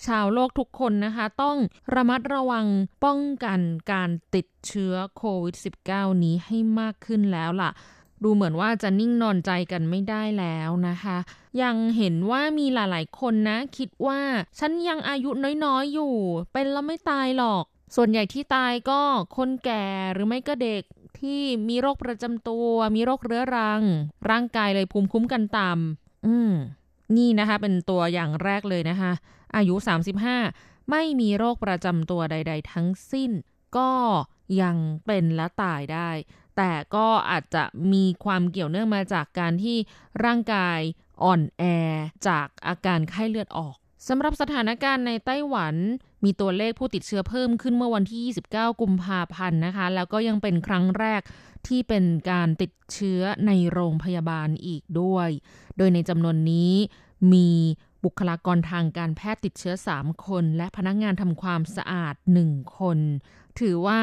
[0.05, 1.57] ชาวโลกทุกคนนะคะ ต้อง
[1.95, 2.65] ระมัดระวัง
[3.03, 3.59] ป้องกัน
[3.91, 5.55] การติดเชื้อโควิด
[5.89, 7.71] -19 นี้ให้มากขึ้นแล้วล่ะ
[8.23, 11.17] ดูเหมือนว่าจะนิ่งนอนใจกันไม่ได้แล้วนะคะ
[11.61, 14.19] ยังเห็นว่ามีหลายๆคนนะ คิดว่า
[14.59, 15.29] ฉันยังอายุ
[15.65, 16.15] น้อยๆอยู่
[16.53, 17.63] เป็นแล้วไม่ตายหรอก
[17.95, 19.01] ส่วนใหญ่ที่ตายก็
[19.37, 20.83] คนแก่หรือไม่ก็เด็ก
[21.19, 23.81] ที่มีโรคประจำตัว มีโรคเรื้อรัง
[24.29, 26.53] ร่างกายเลยภูมิคุ้มกันต่ำอืม
[27.17, 29.11] นี่นะคะ เป็นตัวอย่างแรกเลยนะคะ
[29.55, 29.75] อายุ
[30.33, 33.31] 35 ไม่มีโรคประจำตัวใด ๆ ทั้งสิ้น
[33.77, 33.91] ก็
[34.61, 36.09] ยังเป็นและตายได้
[36.57, 39.77] แต่ก็อาจจะมีความเกี่ยวเนื่องมาจากการที่
[40.23, 40.79] ร่างกาย
[41.23, 41.63] อ่อนแอ
[42.27, 43.75] จากอาการไข้เลือดออก
[44.07, 45.75] สำหรับสถานการณ์ในไต้หวัน
[46.23, 48.21] มีตัวเลขผู้ติดเชื้อเพิ่มขึ้นเมื่อวันที่
[48.53, 51.21] 29 กุมภาพันธ์นะคะ แล้วก็ยังเป็นครั้งแรก
[51.67, 55.29] ที่เป็นการติดเชื้อในโรงพยาบาลอีกด้วย
[55.77, 56.73] โดยในจำนวนนี้
[57.33, 57.49] มี
[58.03, 62.15] บุคลากรทางการแพทย์ติดเชื้อ 3 คน และพนักงงานทำความสะอาด
[62.47, 62.99] 1 คน
[63.59, 63.99] ถือว่า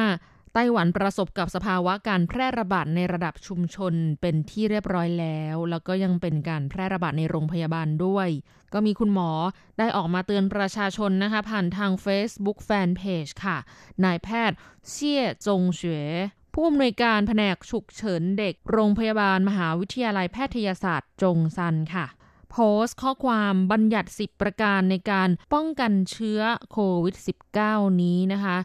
[0.57, 8.29] ไต้หวันประสบกับสภาวะการแพร่ระบาดในระดับชุมชนเป็นที่เรียบร้อยแล้ว แล้วก็ยังเป็นการแพร่ระบาดในโรงพยาบาลด้วย
[8.73, 9.31] ก็มีคุณหมอ
[9.77, 13.57] ได้ออกมาเตือนประชาชนนะคะ ผ่านทาง Facebook Fanpage ค่ะ
[14.03, 14.57] นายแพทย์
[14.89, 15.91] เชี่ยจงเฉว
[16.53, 22.05] ผู้อำนวยการแผนกฉุกเฉินเด็ก โรงพยาบาลมหาวิทยาลัยแพทยศาสตร์จงซันค่ะ
[22.51, 26.41] โพสต์ข้อความบัญญัติ 10 ประการในการป้องกันเชื้อ
[26.71, 27.15] โควิด
[27.57, 28.57] -19 นี้นะคะ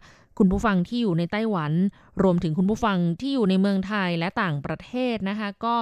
[0.43, 1.73] คุณผู้ฟังที่อยู่ในไต้หวัน
[2.23, 5.75] รวมถึงคุณผู้ฟังที่อยู่ในเมืองไทยและต่างประเทศนะคะ ก็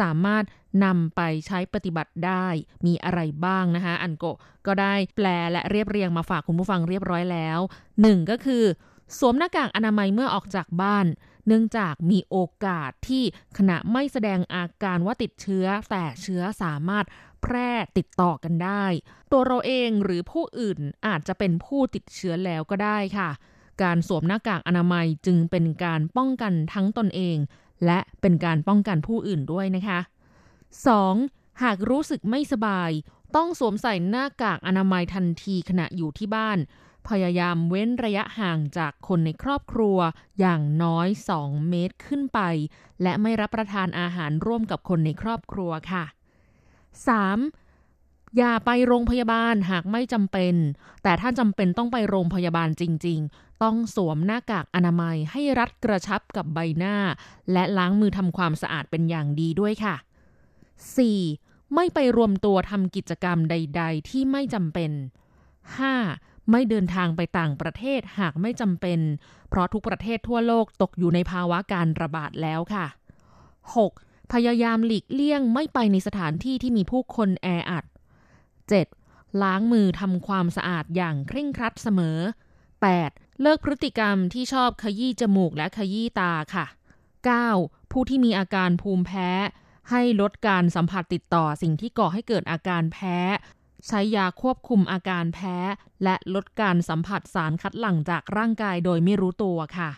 [0.00, 0.44] สามารถ
[0.84, 2.46] นำไปใช้ปฏิบัติได้
[2.86, 4.24] มีอะไรบ้างนะคะ อันโก
[4.66, 7.58] ก็ได้แปลและเรียบเรียงมาฝากคุณผู้ฟังเรียบร้อยแล้ว
[8.00, 8.64] หนึ่งก็คือ
[9.18, 11.06] สวมหน้ากากอนามัยเมื่อออกจากบ้าน
[11.46, 13.24] เนื่องจากมีโอกาสที่
[13.58, 17.04] ขณะไม่แสดงอาการว่าติดเชื้อ แต่เชื้อสามารถ
[17.42, 18.84] แพร่ติดต่อกันได้
[19.32, 23.30] ตัวเราเองหรือผู้อื่นอาจจะเป็นผู้ติดเชื้อแล้วก็ได้ค่ะ
[23.82, 27.36] การสวมหน้ากากอนามัยจึงเป็นการป้องกันทั้งตนเอง
[27.86, 30.00] และเป็นการป้องกันผู้อื่นด้วยนะคะ
[30.80, 31.62] 2.
[31.62, 32.90] หากรู้สึกไม่สบาย
[33.36, 36.58] ต้องสวมใส่หน้ากากอนามัยทันทีขณะอยู่ที่บ้าน
[37.08, 39.98] พยายามเว้นระยะห่างจากคนในครอบครัว
[40.40, 42.40] อย่างน้อย 2 เมตรขึ้นไป
[43.02, 46.04] และไม่รับประทานอาหารร่วมกับคนในครอบครัวค่ะ
[47.40, 48.36] 3.
[48.38, 50.54] อย่าไปโรงพยาบาลหากไม่จำเป็น
[51.02, 53.20] แต่ถ้าจำเป็นต้องไปโรงพยาบาลจริง
[53.62, 56.96] ต้องสวมหน้ากากอนามัยให้รัดกระชับกับใบหน้า
[57.52, 59.96] และล้างมือทำความสะอาดเป็นอย่างดีด้วยค่ะ
[61.04, 61.74] 4.
[61.74, 64.90] ไม่ไปรวมตัวทำกิจกรรมใด ๆ ที่ไม่จำเป็น
[65.70, 66.50] 5.
[66.50, 69.00] ไม่เดินทางไปต่างประเทศหากไม่จำเป็น
[69.48, 72.86] เพราะทุกประเทศทั่วโลกตกอยู่ในภาวะการระบาดแล้วค่ะ
[73.58, 74.32] 6.
[74.32, 77.84] พยายามหลีกเลี่ยงไม่ไปในสถานที่ที่มีผู้คนแออัด
[78.64, 79.42] 7.
[79.42, 82.18] ล้างมือทำความสะอาดอย่างเคร่งครัดเสมอ
[83.00, 83.29] 8.
[83.42, 86.66] เลิกพฤติกรรมที่ชอบขยี้จมูกและขยี้ตาค่ะ
[87.48, 87.92] 9.
[87.92, 89.30] ผู้ที่มีอาการภูมิแพ้
[89.90, 93.18] ให้ลดการสัมผัสติดต่อสิ่งที่ก่อให้เกิดอาการแพ้
[93.86, 95.56] ใช้ยาควบคุมอาการแพ้
[96.04, 99.90] และลดการสัมผัสสารคัดหลั่งจากร่างกายโดยไม่รู้ตัวค่ะ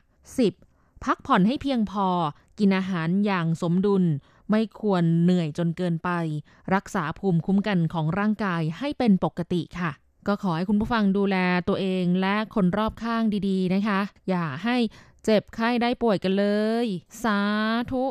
[0.48, 1.04] 10.
[1.04, 2.08] พักผ่อนให้เพียงพอ
[2.58, 4.04] กินอาหารอย่างสมดุล
[4.50, 6.10] ไม่ควรเหนื่อยจนเกินไป
[6.74, 9.92] รักษาภูมิคุ้มกันของร่างกายให้เป็นปกติค่ะ
[10.26, 11.36] ก็ขอให้คุณผู้ฟังดูแล
[11.68, 14.76] ตัวเองและคนรอบข้างดีๆนะคะ อย่าให้
[15.24, 16.46] เจ็บไข้ได้ป่วยกันเล
[16.84, 16.86] ย
[17.22, 17.38] สา
[17.92, 18.04] ธุ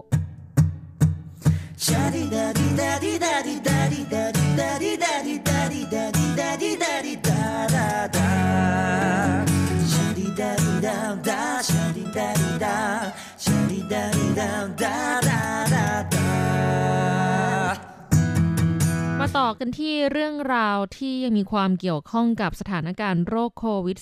[19.40, 23.98] ต่อกันที่เรื่องราวที่ยังมีความเกี่ยวข้องกับสถานการณ์โรคโควิด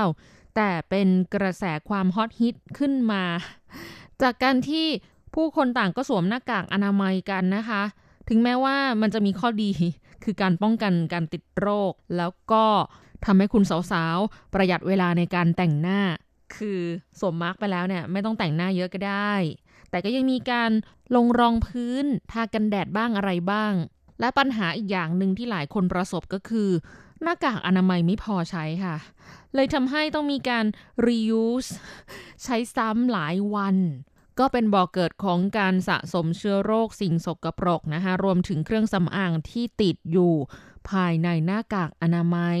[0.00, 3.24] -19 แต่เป็นกระแสความฮอตฮิตขึ้นมา
[4.22, 4.86] จากการที่
[5.34, 7.82] ผู้คนต่างก็สวมหน้ากากอนามัยกันนะคะ
[8.28, 9.70] ถึงแม้ว่ามันจะมีข้อดี
[10.24, 12.64] คือการป้องกันการติดโรค แล้วก็
[13.24, 16.00] ทำให้คุณสาวๆ ประหยัดเวลาในการแต่งหน้า
[16.56, 16.80] คือ
[17.20, 19.34] สวมมาร์กไปแล้วเนี่ยไม่ต้องแต่งหน้าเยอะก็ได้
[19.90, 20.70] แต่ก็ยังมีการ
[21.16, 23.74] ลงรองพื้นทากันแดดบ้างอะไรบ้าง
[24.20, 26.70] และปัญหาอีกอย่างหนึ่งที่หลายคนประสบก็คือ
[27.22, 28.96] หน้ากากอนามัยไม่พอใช้ค่ะ
[29.54, 30.66] เลยทำให้ต้องมีการ
[31.06, 31.70] reuse
[32.42, 33.76] ใช้ซ้ำหลายวัน
[34.38, 40.32] ก็เป็นบ่อกเกิดของการสะสมเชื้อโรคสิ่งสกปรกนะคะ รวมถึงเครื่องสำอางที่ติดอยู่
[40.90, 42.58] ภายในหน้ากากอนามัย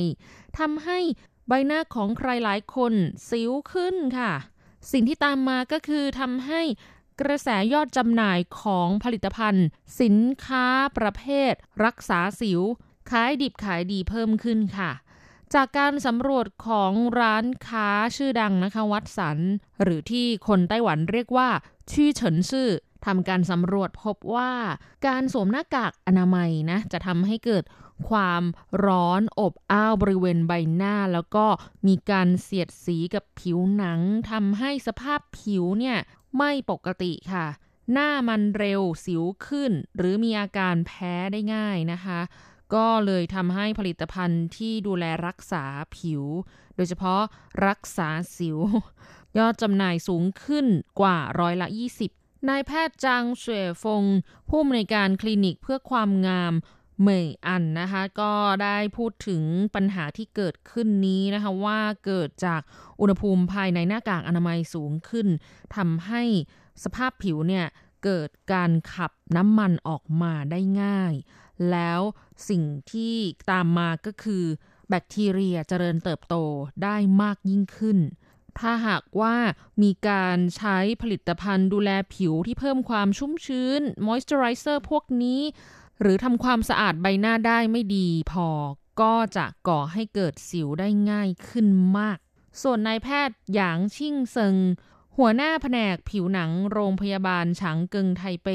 [0.58, 0.98] ทำให้
[1.48, 2.92] ใบหน้าของใครหลายคน
[3.30, 4.32] สิวขึ้นค่ะ
[4.92, 6.62] สิ่งที่ตามมาก็คือทำให้
[7.20, 9.66] กระแสยอดจำหน่ายของผลิตภัณฑ์
[10.00, 10.66] สินค้า
[10.98, 11.52] ประเภท
[11.84, 12.60] รักษาสิว
[13.10, 14.92] ขายดิบขายดีเพิ่มขึ้นค่ะ
[15.54, 19.38] จากการสำรวจของร้านค้าชื่อดังนะคะวัดสัน
[19.82, 21.48] หรือที่คนไต้หวันเรียกว่า
[21.92, 22.68] ชื่อเฉินซื่อ
[23.06, 24.52] ทำการสำรวจพบว่า
[25.06, 27.64] การสวมหน้ากากอนามัยนะจะทำให้เกิด
[28.08, 28.42] ความ
[28.86, 31.46] ร้อนอบอ้าวบริเวณใบหน้า แล้วก็
[31.86, 34.00] มีการเสียดสีกับผิวหนัง
[34.30, 35.98] ทำให้สภาพผิวเนี่ย
[36.36, 37.46] ไม่ปกติค่ะ
[37.92, 42.20] หน้ามันเร็วสิวขึ้น หรือมีอาการแพ้ได้ง่ายนะคะ
[42.74, 45.64] ก็เลยทำให้ผลิตภัณฑ์ที่ดูแลรักษา
[45.96, 46.22] ผิว
[46.76, 47.22] โดยเฉพาะ
[47.66, 48.58] รักษาสิว
[49.38, 50.66] ยอดจำหน่ายสูงขึ้น
[51.00, 51.68] กว่าร้อยละ
[52.08, 54.02] 20นายแพทย์จางเสวยฟง
[54.48, 56.52] ผู้อำนวยการคลินิกเพื่อความงาม
[57.02, 58.32] เมยอันนะคะก็
[58.62, 59.42] ได้พูดถึง
[59.74, 62.60] ปัญหาที่เกิดขึ้นนี้นะคะว่าเกิดจาก
[63.00, 65.28] อุณหภูมิภายในหน้ากากอนามัยสูงขึ้น
[65.76, 66.22] ทำให้
[66.84, 67.66] สภาพผิวเนี่ย
[68.04, 71.14] เกิดการขับน้ำมันออกมาได้ง่าย
[71.70, 72.00] แล้ว
[72.48, 73.14] สิ่งที่
[73.50, 74.44] ตามมาก็คือ
[74.88, 76.34] แบคทีเรียเจริญเติบโต
[76.82, 77.98] ได้มากยิ่งขึ้น
[78.58, 79.34] ถ้าหากว่า
[79.82, 85.40] มีการใช้ผลิตภัณฑ์ดูแลผิวที่เพิ่มความชุ่มชื้นมอยส์เจอไรเซอร์พวกนี้
[86.00, 88.48] หรือทำความสะอาดใบหน้าได้ไม่ดีพอ
[89.00, 91.66] ก็จะก่อให้เกิดสิวได้ง่ายขึ้น
[91.98, 92.18] มาก
[92.62, 94.56] ส่วนนายแพทย์หยางชิ่งเซิง
[95.16, 98.48] หัวหน้าแผนกผิวหนังโรงพยาบาลฉางเกิงไทเป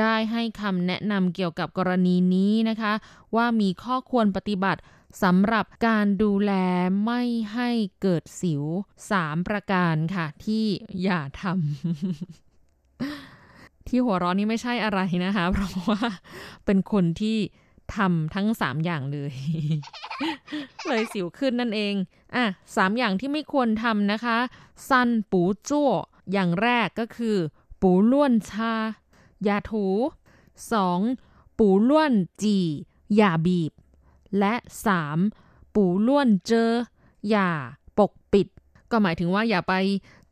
[0.00, 2.92] ได้ให้คำแนะนำเกี่ยวกับกรณีนี้นะคะ
[3.36, 4.80] ว่ามีข้อควรปฏิบัติ
[5.22, 6.52] สำหรับการดูแล
[7.04, 7.70] ไม่ให้
[8.02, 8.64] เกิดสิว
[9.10, 10.66] 3 ประการค่ะ ที่
[11.02, 11.56] อย่าทำ
[13.88, 16.00] ที่หัวร้อนนี่ไม่ใช่อะไรนะคะ เพราะว่า
[16.64, 17.38] เป็นคนที่
[17.96, 19.32] ทำทั้งสามอย่างเลย
[20.86, 21.94] เลยสิวขึ้นนั่นเอง
[22.34, 22.44] อะ
[22.76, 24.38] สามอย่างที่ไม่ควรทำนะคะ
[24.88, 25.90] ซันปูจั่ว
[26.32, 27.36] อย่างแรกก็คือ
[27.82, 28.74] ปูล้วนชา
[29.44, 29.86] อย่าถู
[30.72, 31.00] สอง
[31.58, 32.58] ปูล้วนจี
[33.16, 33.72] อย่าบีบ
[34.38, 34.54] และ
[34.86, 35.18] สาม
[35.74, 36.70] ปูล้วนเจอ
[37.30, 37.50] อย่า
[37.98, 38.48] ปกปิด
[38.90, 39.74] ก็หมายถึงว่าอย่าไป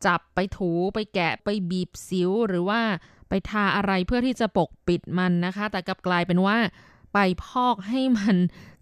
[0.05, 2.81] จับไปถูไปแกะไปบีบสิวหรือว่า
[3.29, 6.57] ไปทาอะไรเพื่อที่จะปกปิดมันนะคะ แต่กลับกลายเป็นว่า
[7.13, 8.35] ไปพอกให้มัน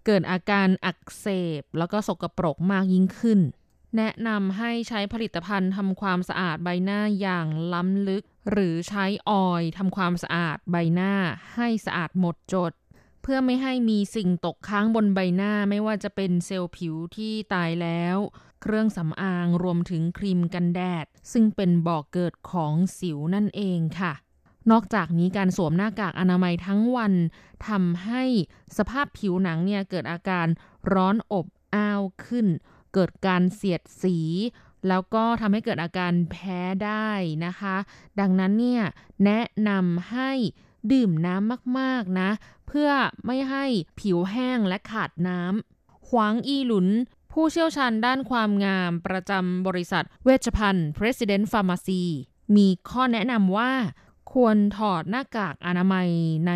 [0.06, 1.26] เกิดอาการอักเส
[1.60, 3.40] บ แล้วก็สกปรกมากยิ่งขึ้น
[3.96, 11.12] แนะนำให้ใช้ผลิตภัณฑ์ทำความสะอาดใบหน้าอย่างล้ำลึก หรือใช้ออยทำความสะอาดใบหน้า
[11.54, 12.72] ให้สะอาดหมดจด
[13.22, 18.16] เพื่อไม่ให้มีสิ่งตกค้างบนใบหน้าไม่ว่าจะเป็นเซลล์ผิวที่ตายแล้ว
[18.62, 24.12] เครื่องสำอางรวมถึงครีมกันแดด ซึ่งเป็นบ่อกเกิดของสิวนั่นเองค่ะ
[24.70, 27.14] นอกจากนี้การสวมหน้ากากอนามัยทั้งวัน
[27.68, 28.22] ทำให้
[28.76, 30.46] สภาพผิวหนังเนี่ยเกิดอาการ
[30.92, 32.46] ร้อนอบอ้าวขึ้น
[32.94, 34.18] เกิดการเสียดสี
[34.88, 37.10] แล้วก็ทำให้เกิดอาการแพ้ได้
[37.46, 37.76] นะคะ
[38.20, 38.82] ดังนั้นเนี่ย
[39.24, 40.30] แนะนำให้
[40.92, 42.30] ดื่มน้ำมากๆนะ
[42.66, 42.90] เพื่อ
[43.26, 43.64] ไม่ให้
[44.00, 46.88] ผิวแห้งและขาดน้ำหวางอีหลุน
[47.32, 52.02] ผู้เชี่ยวชาญด้านความงามประจำบริษัทเวชภัณฑ์ President Pharmacy
[52.56, 53.72] มีข้อแนะนำว่า
[54.36, 56.08] ควรถอดหน้ากากอนามัย
[56.48, 56.52] ใน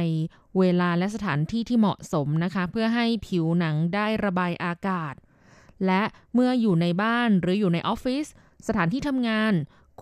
[0.58, 5.14] เวลาและสถานที่ที่เหมาะสมนะคะ เพื่อให้ผิวหนังได้ระบายอากาศ
[5.86, 6.02] และ
[6.34, 8.26] เมื่ออยู่ในบ้านหรืออยู่ในออฟฟิศ
[8.66, 9.52] สถานที่ทำงาน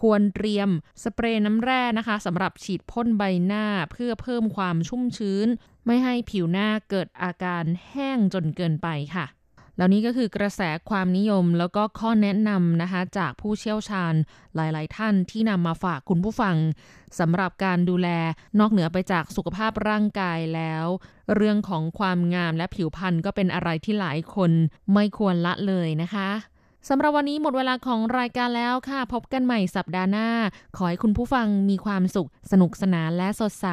[0.01, 0.69] ควรเตรียม
[1.03, 5.49] สเปรย์น้ำแร่นะคะสำหรับฉีดพ่นใบหน้าเพื่อเพิ่มความชุ่มชื้น
[5.87, 9.27] ไม่ให้ผิวหน้าเกิดอาการแห้งจนเกินไปค่ะ
[9.79, 10.61] แล้วนี้ก็คือกระแส
[10.91, 14.15] ความนิยมแล้วก็ข้อแนะนำนะคะ จากผู้เชี่ยวชาญ
[14.55, 16.57] หลาย ๆ ท่านที่นำมาฝากคุณผู้ฟัง
[17.19, 18.09] สำหรับการดูแล
[18.59, 20.85] นอกเหนือไปจากสุขภาพร่างกายแล้ว
[21.35, 24.51] เรื่องของความงามและผิวพรรณก็เป็นอะไรที่หลายคน
[24.95, 26.31] ไม่ควรละเลยนะคะ
[26.89, 30.29] สำหรับวันนี้หมดเวลาของรายการแล้วค่ะ พบกันใหม่สัปดาห์หน้า
[30.77, 33.67] ขอให้คุณผู้ฟังมีความสุข สนุกสนานและสดใส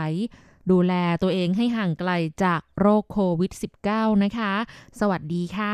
[0.71, 2.12] ดูแลตัวเองให้ห่างไกล
[2.43, 3.51] จากโรคโควิด
[3.88, 4.54] -19 นะคะ
[4.99, 5.73] สวัสดีค่ะ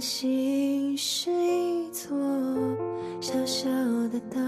[0.00, 2.16] 心是一座
[3.20, 3.68] 小小
[4.08, 4.40] 的岛，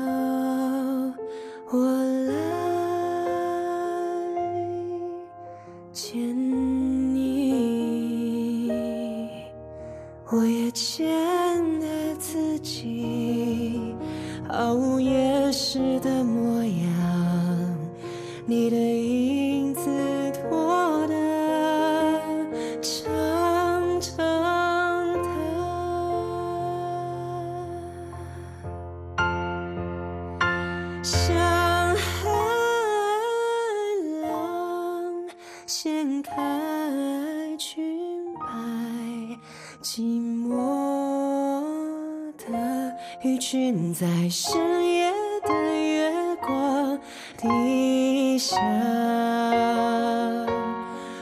[44.31, 45.13] 深夜
[45.45, 46.97] 的月光
[47.37, 48.57] 底下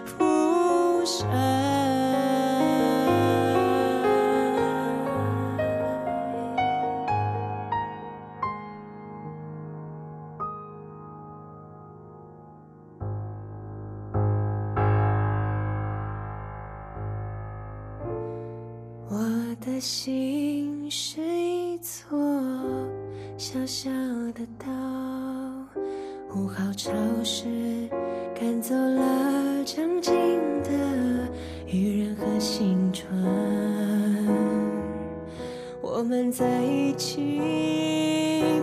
[0.04, 1.26] 浮上。
[19.10, 19.16] 我
[19.64, 22.27] 的心是一座
[23.38, 23.88] 小小
[24.34, 24.68] 的岛，
[26.34, 26.90] 午后潮
[27.22, 27.88] 湿
[28.34, 30.12] 赶走了曾经
[30.64, 30.70] 的
[31.64, 33.08] 愚人和新船。
[35.80, 37.40] 我们在一起，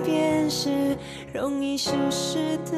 [0.04, 0.70] 便是
[1.34, 2.78] 容易消失的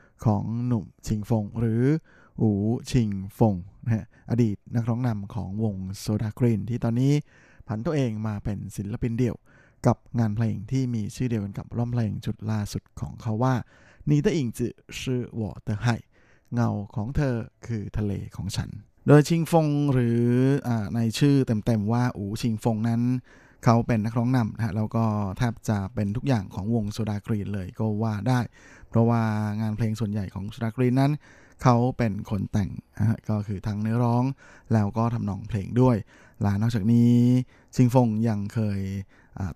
[0.25, 1.83] ของหนุ่มชิงฟง หรือ
[2.41, 2.49] อู
[2.91, 7.13] ชิงฟงนะฮะอดีตนักร้องนำของวงโซดากรีนที่ตอนนี้
[7.67, 9.37] ผันตัวเองมาเป็นศิลปินเดี่ยว
[9.87, 13.55] กับงานเพลงที่มีชื่อเดียวกันกับร่มเพลงชุดล่าสุดของเขาว่า
[14.09, 15.87] นีเตอิงจือชื่อวอเตอร์ไฮ
[16.53, 17.35] เงาของเธอ
[17.67, 18.69] คือทะเลของฉัน
[19.07, 20.21] โดยชิงฟงหรือ
[20.67, 23.01] อในชื่อเต็มๆว่าอูชิงฟงนั้น
[23.63, 25.05] เขาเป็นนักร้องนำนะฮะแล้วก็
[25.37, 28.39] แทบจะเป็นทุกอย่างของวงโซดากรีนเลยก็ว่าได้
[28.91, 29.21] เพราะว่า
[29.61, 31.11] งานเพลงส่วนใหญ่ของโซดากรีนนั้น
[31.63, 34.23] เขาเป็นคนแต่งนะฮะก็คือทั้งเนื้อร้อง
[34.73, 35.97] แล้วก็ทำนองเพลงด้วย
[36.41, 37.13] และนอกจากนี้
[37.75, 38.81] ชิงฟงยังเคย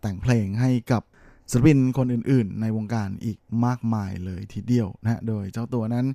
[0.02, 1.04] แต่งเพลงให้กับ
[1.52, 6.06] ศิลปินคนอื่นๆ ในวงการอีกมากมายเลยทีเดียวนะโดยเจ้าตัวนั้น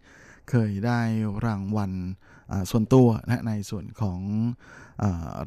[0.51, 1.01] เคยได้
[1.47, 1.93] รางวัล
[2.71, 4.21] ส่วนตัวนะในส่วนของ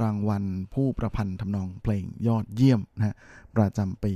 [0.03, 0.43] รางวัล
[0.73, 3.15] ผู้ประพันธ์ทำนองเพลงยอดเยี่ยมนะ
[3.55, 4.11] ประจำปี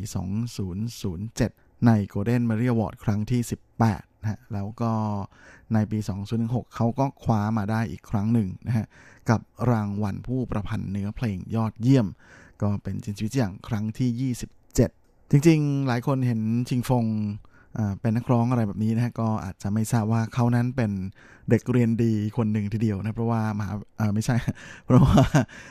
[0.64, 3.42] 2007 ใน Golden m a r i Award ครั้งที่
[3.84, 4.92] 18นะแล้วก็
[5.74, 6.00] ในปี
[6.38, 8.88] 2016 เขาก็คว้ามาได้อีกครั้งหนึ่งนะฮะ
[9.30, 12.08] กับรางวัลผู้ประพันธ์เนื้อเพลงยอดเยี่ยม
[12.62, 14.34] ก็เป็นจินชีวิตอย่างครั้งที่
[14.74, 17.06] 27 จริงๆ หลายคนเห็นชิงฟง
[18.02, 20.92] เป็นนักร้องอะไรแบบนี้นะฮะก็อาจจะไม่ทราบว่าเขานั้นเป็น
[21.50, 23.74] เด็กเรียนดีคนหนึ่งทีเดียวนะเพราะว่ามหา
[24.16, 24.36] ไม่ใช่
[24.86, 25.22] เพราะว่า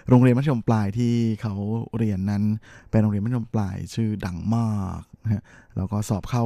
[0.08, 1.54] โรงเรียนมัธยมปลายที่เขา
[1.98, 2.42] เรียนนั้น
[2.90, 5.42] เป็นโรงเรียนมัธยมปลายชื่อดังมากนะฮะ
[5.76, 6.44] แล้วก็สอบเข้า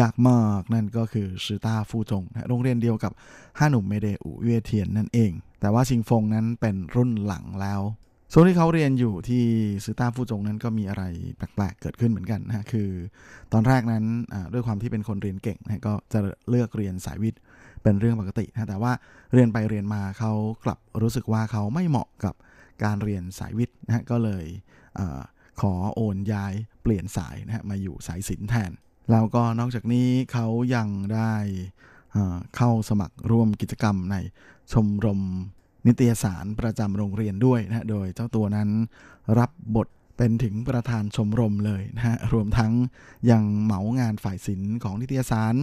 [0.00, 3.12] ยากมากนั่นก็คือชื่อต้าฟูจงนะโรงเรียนเดียวกับ
[3.58, 7.80] ห้าหนุ่มเมเดอูเวเทียนนั่นเอง แต่ว่าชิงฟงนั้นเป็นรุ่นหลังแล้ว
[8.32, 9.44] ช่วงที่เขาเรียนอยู่ที่
[9.84, 11.04] ซื้อต้าฟูจงนั้นก็มีอะไร
[11.36, 12.90] แปลกๆเกิดขึ้นเหมือนกันนะคือ
[13.52, 14.04] ตอนแรกนั้น
[14.52, 16.18] ด้วยความที่เป็นคนเรียนเก่งนะก็จะ
[16.50, 17.40] เลือกเรียนสายวิทย์
[17.82, 18.92] เป็นเรื่องปกตินะแต่ว่า
[19.32, 20.32] เรียนไปเรียนมาเขา
[20.64, 22.34] กลับรู้สึกว่าเขาไม่เหมาะกับ
[22.84, 24.44] การเรียนสายวิทย์นะก็เลย
[24.98, 25.00] อ
[25.60, 28.72] ขอโอนย้ายเปลี่ยนสายนะฮะมาอยู่สายศิลป์แทน
[29.10, 31.34] แล้วก็นอกจากนี้เขายังได้
[32.56, 34.16] เข้าสมัครร่วมกิจกรรมใน
[34.72, 35.20] ชมรม
[35.86, 38.68] นิตยสารประจำโรงเรียนด้วยนะโดยเจ้าตัวนั้น
[39.38, 42.72] รับบทเป็นถึงประธานชมรมเลยนะฮะ รวมทั้ง
[43.30, 45.54] ยังเหมางานฝ่ายศิลป์ของนิตยสาร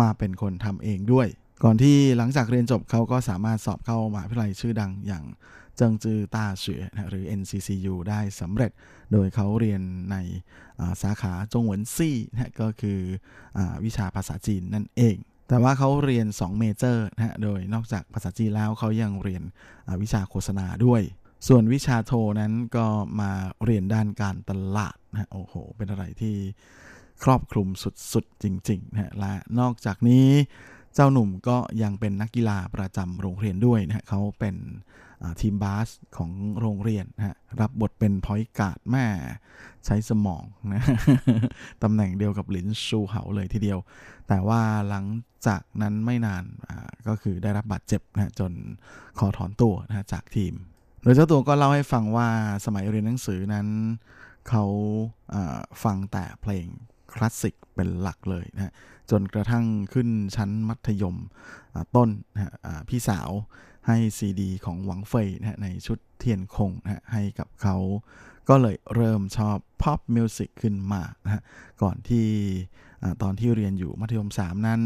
[0.00, 1.28] มาเป็นคนทำเองด้วย
[1.64, 5.24] ก่อนที่หลังจากเรียนจบเขาก็สามารถสอบเข้ามหาวิทยาลัยชื่อดังอย่าง
[5.76, 8.70] เจิงจือต้าเฉือนะหรือ NCCU ได้สำเร็จ
[9.12, 10.16] โดยเขาเรียนใน
[11.02, 12.98] สาขาจงหวนซี่นะก็คือ
[13.58, 15.16] อวิชาภาษาจีนนั่นเอง
[15.48, 19.42] แต่ว่าเขาเรียน 2 เมเจอร์นะฮะ โดยนอกจากภาษาจีนแล้วเขายังเรียน
[20.02, 21.02] วิชาโฆษณาด้วย
[21.48, 22.86] ส่วนวิชาโทนั้นก็
[23.20, 23.30] มา
[23.64, 26.36] เรียนด้านการตลาดนะ โอ้โห เป็นอะไรที่
[27.24, 27.68] ครอบคลุม
[28.12, 30.28] สุดๆ จริงๆนะและนอกจากนี้
[30.94, 34.56] เจ้าหนุ่มก็ยังเป็นนักกีฬาประจำโรงเรียนด้วยนะเขาเป็น
[35.40, 39.06] ทีมบาสของโรงเรียนนะรับบทเป็นพอยการ์ดแม่
[39.86, 40.44] ใช้สมอง
[40.74, 40.82] นะ
[41.82, 43.78] ตำแหน่งเดียวกับหลินชูเหาเลยทีเดียว
[44.28, 45.04] แต่ว่าหลัง
[45.46, 46.44] จากนั้นไม่นาน
[47.08, 48.52] ก็คือได้รับบาดเจ็บนะจน
[49.18, 50.54] ขอถอนตัวนะจากทีม
[51.02, 52.28] โดยเจ้าตัวก็เล่าให้ฟังว่า
[52.64, 53.68] สมัยเรียนหนังสือนั้น
[54.48, 54.64] เขา
[55.84, 56.66] ฟังแต่เพลง
[57.12, 58.72] คลาสสิกเป็นหลักเลยนะ
[59.10, 61.16] จนกระทั่งขึ้นชั้นมัธยม
[61.96, 62.52] ต้นนะ
[62.88, 63.30] พี่สาว
[63.86, 67.76] ให้ซีดีของหวังเฟยนะในชุดเทียนคงนะให้กับเขา
[68.48, 71.42] ก็เลยเริ่มชอบ pop music ขึ้นมานะ
[71.82, 72.26] ก่อนที่
[73.22, 74.82] ตอนที่เรียนอยู่มัธยม 3 นั้น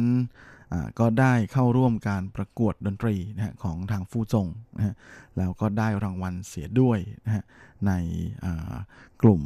[0.98, 4.46] ก็ได้เข้าร่วมการประกวดดนตรีนะของทางฟู่จง
[4.76, 4.94] นะ
[5.38, 7.44] แล้วก็ได้รางวัลเสียด้วยนะ
[7.86, 7.92] ใน
[9.22, 9.42] กลุ่ม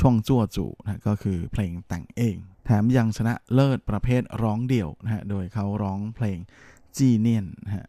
[0.00, 6.38] ช่วงจั่วจูนะก็คือเพลงแต่งเอง แถมยังชนะเลิศประเภทร้องเดี่ยวนะฮะโดยเขาร้องเพลง
[6.98, 7.86] จีเนียนฮะ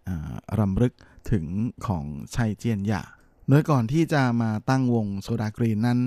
[0.60, 0.94] รำลึก
[1.32, 1.46] ถึง
[1.88, 3.04] ของชัยเจียนหย่า
[3.50, 6.00] โดยก่อนที่จะมาตั้งวงโซดากรีนนั้น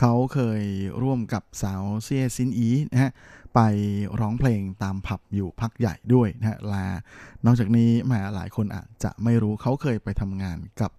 [0.00, 0.62] เขาเคย
[1.02, 3.12] ร่วมกับสาวเซียซินอีนะฮะ
[3.54, 3.60] ไป
[4.20, 6.74] ร้องเพลงตามผับอยู่พักใหญ่ด้วยนะฮะแล
[7.44, 10.90] นอกจากนี้แมาหลายคนอาจจะไม่รู้เขาเคยไปทำงานกับ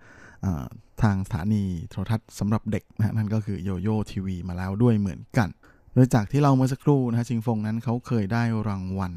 [1.01, 5.49] ทางสถานีโทรทัศน์สำหรับเด็กนะนั่นก็คือโยโย่ทีวีมาแล้วด้วยเหมือนกัน
[5.93, 9.13] โดยจากที่เราเมื่อสักครู่นะฮะชิงฟงนั้นเขาเคยได้รางวัล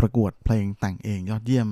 [0.00, 1.68] ประกวดเพลงแต่งเองยอดเยี่ยม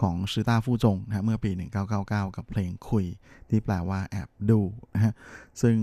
[0.00, 1.50] ของชิต้าฟู่จงนะเมื่อปี
[1.92, 3.04] 1999 กับเพลงคุย
[3.48, 4.60] ที่แปลว่าแอบดู
[4.94, 5.12] นะฮะ
[5.62, 5.76] ซึ่ง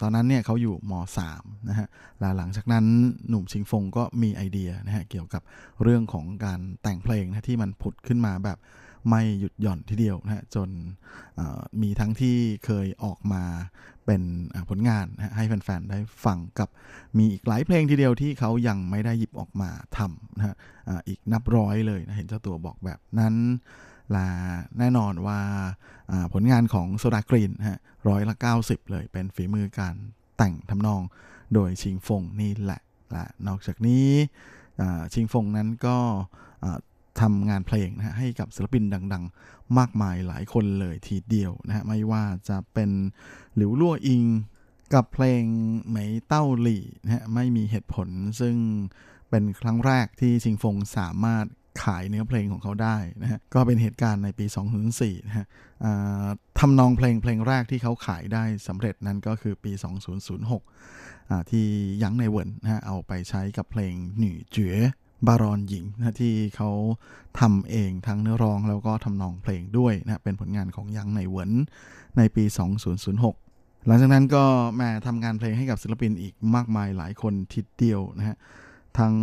[0.00, 0.92] ตอนนั้นเนี่ยเขาอยู่ม
[1.32, 1.86] .3 นะฮะ
[2.36, 2.84] หลังจากนั้น
[3.28, 5.42] หนุ่มชิงฟงก็มีไอเดียนะฮะเกี่ยวกับ
[5.82, 8.58] เรื่องของการแต่งเพลงนะที่มันผุดขึ้นมาแบบ
[9.10, 10.68] ไม่หยุดหย่อนทีเดียวนะฮะจน
[11.82, 13.44] มีทั้งที่เคยออกมา
[14.06, 14.22] เป็น
[14.68, 16.68] ผลงานให้แฟนๆ ได้ฟังกับ
[17.18, 20.54] มีอีกหลายเพลงทีเดียวที่เขายังไม่ได้หยิบออกมาทำนะฮะ
[21.08, 23.34] อีกนับร้อยเลยนะเห็นเจ้าตัวบอกแบบนั้น
[24.16, 24.28] ลา
[24.78, 25.40] แน่นอนว่า
[26.32, 29.94] ผลงานของโซดากรีนฮะร้อยละ 90 เลยเป็นฝีมือการ
[30.36, 31.02] แต่งทำนอง
[31.54, 32.80] โดยชิงฟงนี่แหละ
[33.12, 34.08] และนอกจากนี้
[35.12, 35.98] ชิงฟงนั้นก็
[37.20, 42.90] ทำงานเพลงนะฮะให้กับศิลปินดัง ๆ มากมายหลายคนเลยทีเดียวนะฮะไม่ว่าจะเป็น
[43.56, 44.24] หลิวลั่วอิง
[44.94, 45.42] กับเพลง
[45.88, 45.98] ไหม
[46.28, 48.08] เต้าหลี่นะฮะไม่มีเหตุผล
[48.40, 48.56] ซึ่ง
[49.30, 51.46] เป็นครั้งแรกที่ชิงฟงสามารถ
[51.82, 54.46] ขายเนื้อเพลงของเขาได้นะฮะก็เป็นเหตุการณ์ในปี
[54.86, 55.46] 2004นะฮะ
[56.58, 59.72] ทำนองเพลงเพลงแรกที่เขาขายได้สำเร็จนั้นก็คือปี
[60.60, 61.66] 2006ที่
[62.02, 64.78] ยั้งในเวิร์นนะฮะเอาไปใช้กับเพลงหนีเจ๋อ
[65.28, 66.70] บารอนหญิงนะที่เขา
[67.40, 71.52] ทำเองทั้งเนื้อร้องแล้วก็ทำนองเพลงด้วยนะเป็นผลงานของยังในเวิน
[72.16, 72.44] ในปี
[73.10, 74.44] 2006 หลังจากนั้นก็
[74.76, 78.36] แม่ทำงานเพลงให้กับศิลปินอีกมากมายหลายคนทิดเดียวนะฮะ
[78.98, 79.14] ทั้ง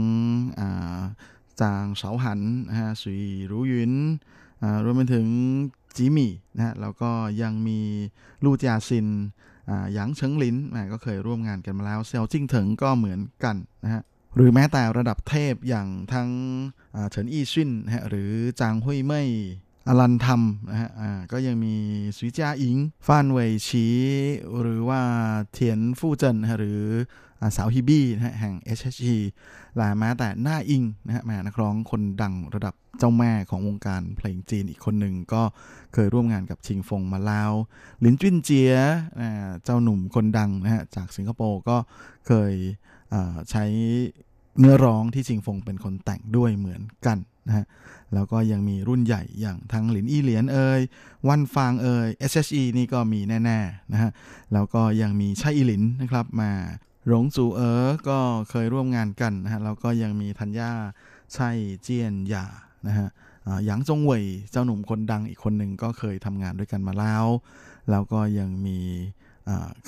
[1.62, 2.40] จางเสาหัน
[2.70, 3.22] นะฮะสุย
[3.52, 3.94] รู้ยุน
[4.84, 5.28] รวมไปถึง
[5.98, 7.80] จิมี่นะฮะแล้วก็ยังมี
[8.44, 9.08] ลู่จาซิน
[9.94, 14.02] หยางเฉิงลินแม่ก็เคยร่วมงานกันมาแล้วเซลจิ้งเถิงก็เหมือนกันนะฮะ
[14.36, 16.30] หรือแม้แต่ระดับเทพอย่างทั้ง
[17.10, 19.30] เฉินอี้ชินนฮะหรือจางหุยเม่ย
[19.88, 20.90] อลันทำนะฮะ
[21.32, 21.76] ก็ยังมี
[22.18, 22.78] สุจาอิง
[23.08, 23.88] ฟานเวยชี
[24.62, 25.02] หรือว่า
[25.52, 26.84] เทียนฟู่เจินหรือ
[27.58, 29.08] สาวฮิบี้นะฮะแห่ง HHG
[29.78, 35.42] และแม้แต่หน้าอิงนะฮะแม่นักร้องคนดังระดับเจ้าแม่ของวงการเพลงจีนอีกคนหนึ่งก็
[35.94, 37.52] เคยร่วมงานกับชิงฟงมาแล้ว
[38.04, 38.74] ลินจุนเจีย
[39.64, 41.78] เจ้าหนุ่มคนดังนะฮะจากสิงคโปร์ก็
[42.28, 42.54] เคย
[43.52, 43.66] ใช้
[44.60, 47.66] เนื้อร้องที่ชิงฟงเป็นคนแต่งด้วยเหมือนกันนะฮะ
[48.14, 50.82] แล้วก็ยังมีรุ่นใหญ่อย่างทั้งหลินอี้เหลียนเอ่ย
[51.28, 54.12] วันฟางเอ่ย SHE นี่ก็มีแน่ๆนะฮะ
[54.54, 56.52] แล้วก็ยังมีชัยอีหลินนะครับมา
[57.08, 60.72] หลงจูเอ๋อก็เคยร่วมงานกันนะฮะแล้วก็ยังมีธัญญา
[61.38, 62.46] ชัยเจียนหยา
[62.88, 63.08] นะฮะ
[63.66, 67.26] หยางจงเว่ยเจ้าหนุ่มคนดังอีกคนหนึ่งก็เคยทำงานด้วยกันมาแล้ว
[67.92, 68.80] แล้วก็ยังมี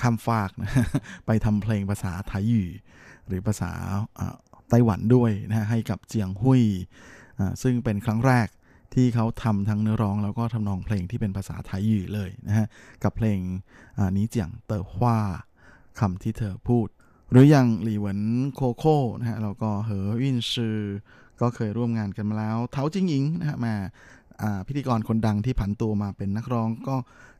[0.01, 0.71] ข้ามฟากนะ
[1.25, 2.67] ไปทำเพลงภาษาไทยอยู่
[3.27, 3.71] หรือภาษา
[4.69, 6.63] ไต้หวันด้วยนะฮะให้กับเจียงหุย
[7.63, 8.47] ซึ่งเป็นครั้งแรก
[8.93, 12.67] ที่เขาทำทั้งเนื้อร้องแล้วก็ทำนองเพลงที่เป็นภาษาไทยอยู่เลยนะฮะ
[13.03, 13.39] กับเพลง
[14.17, 15.17] นี้เจียงเตอฮว่า
[15.99, 16.87] คำที่เธอพูด
[17.31, 18.21] หรืออย่างหลี่เหวิน
[18.53, 20.79] โคโค่นะฮะแล้วก็เหอวินซือ
[21.41, 23.75] ก็เคยร่วมงานกันมาแล้วเทาจิงอิงนะฮะมา
[24.67, 26.95] พิธีกรคนดังที่ผันตัวมาเป็นนักร้องก็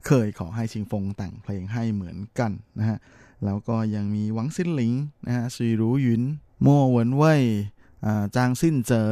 [0.07, 2.97] เคยขอให้ชิงฟงแต่งเพลงให้เหมือนกันนะฮะ
[3.45, 4.93] แล้วก็ยังมีหวังซินหลิง
[5.25, 6.23] นะฮะซีรูหยุน
[6.65, 7.43] มัวเหวินเว่ย
[8.35, 9.11] จางซินเจอ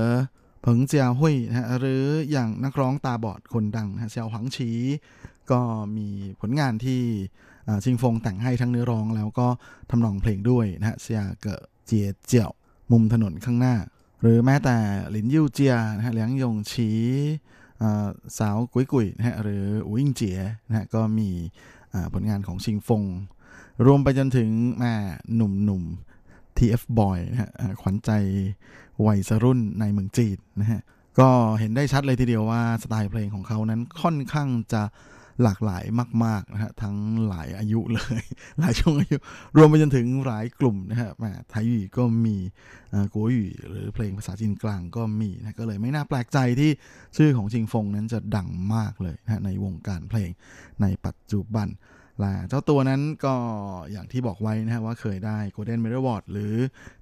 [0.62, 4.70] เผิงเจียวหุยนะฮะหรืออย่างนักร้องตาบอดคนดังนะเซียวหวังชี
[5.52, 5.60] ก็
[5.98, 6.08] มี
[6.40, 7.02] ผลงานที่
[7.84, 9.48] ชิงฟงแต่งให้ทั้งเนื้อร้อง แล้วก็
[9.90, 12.52] ทำนองเพลงด้วยนะฮะเซียเกอเจียเจียว
[12.92, 13.76] มุมถนนข้างหน้า
[14.22, 14.76] หรือแม้แต่
[15.12, 16.90] หลินยูเจียนะฮะเหลียงยงชี
[18.38, 21.30] สาวกุยกุยนะฮะหรืออุยงเจียนะฮะก็มี
[22.14, 23.04] ผลงานของชิงฟง
[23.86, 24.94] รวมไปจนถึงแม่
[25.36, 27.52] หนุ่มๆ TF Boy นะฮะ
[27.82, 28.12] ขวัญใจ
[29.06, 30.82] วัยรุ่นในเมืองจีนนะฮะ
[31.20, 34.84] ก็เห็นได้ชัดเลยทีเดียวว่าสไตล์เพลงของเขานั้นค่อนข้างจะ
[35.44, 35.84] หลากหลาย
[36.26, 38.22] มากๆนะฮะทั้งหลายอายุเลย
[38.60, 39.18] หลายช่วงอายุ
[39.58, 42.36] รวมไปจนถึงหลายกลุ่มนะฮะแม่ไทยอยู่ก็มี
[43.14, 46.72] กัวอยู่หรือเพลงภาษาจีนกลางก็มีนะก็เลยไม่น่าแปลกใจที่
[47.18, 50.30] ชื่อของชิงฟงนั้นจะดังมากเลยนะในวงการเพลง
[50.82, 51.68] ในปัจจุบัน
[52.26, 53.36] ละเจ้าตัวนั้นก็
[53.92, 56.54] อย่างที่บอกไว้นะฮะว่าเคยได้ Golden Medal Award หรือ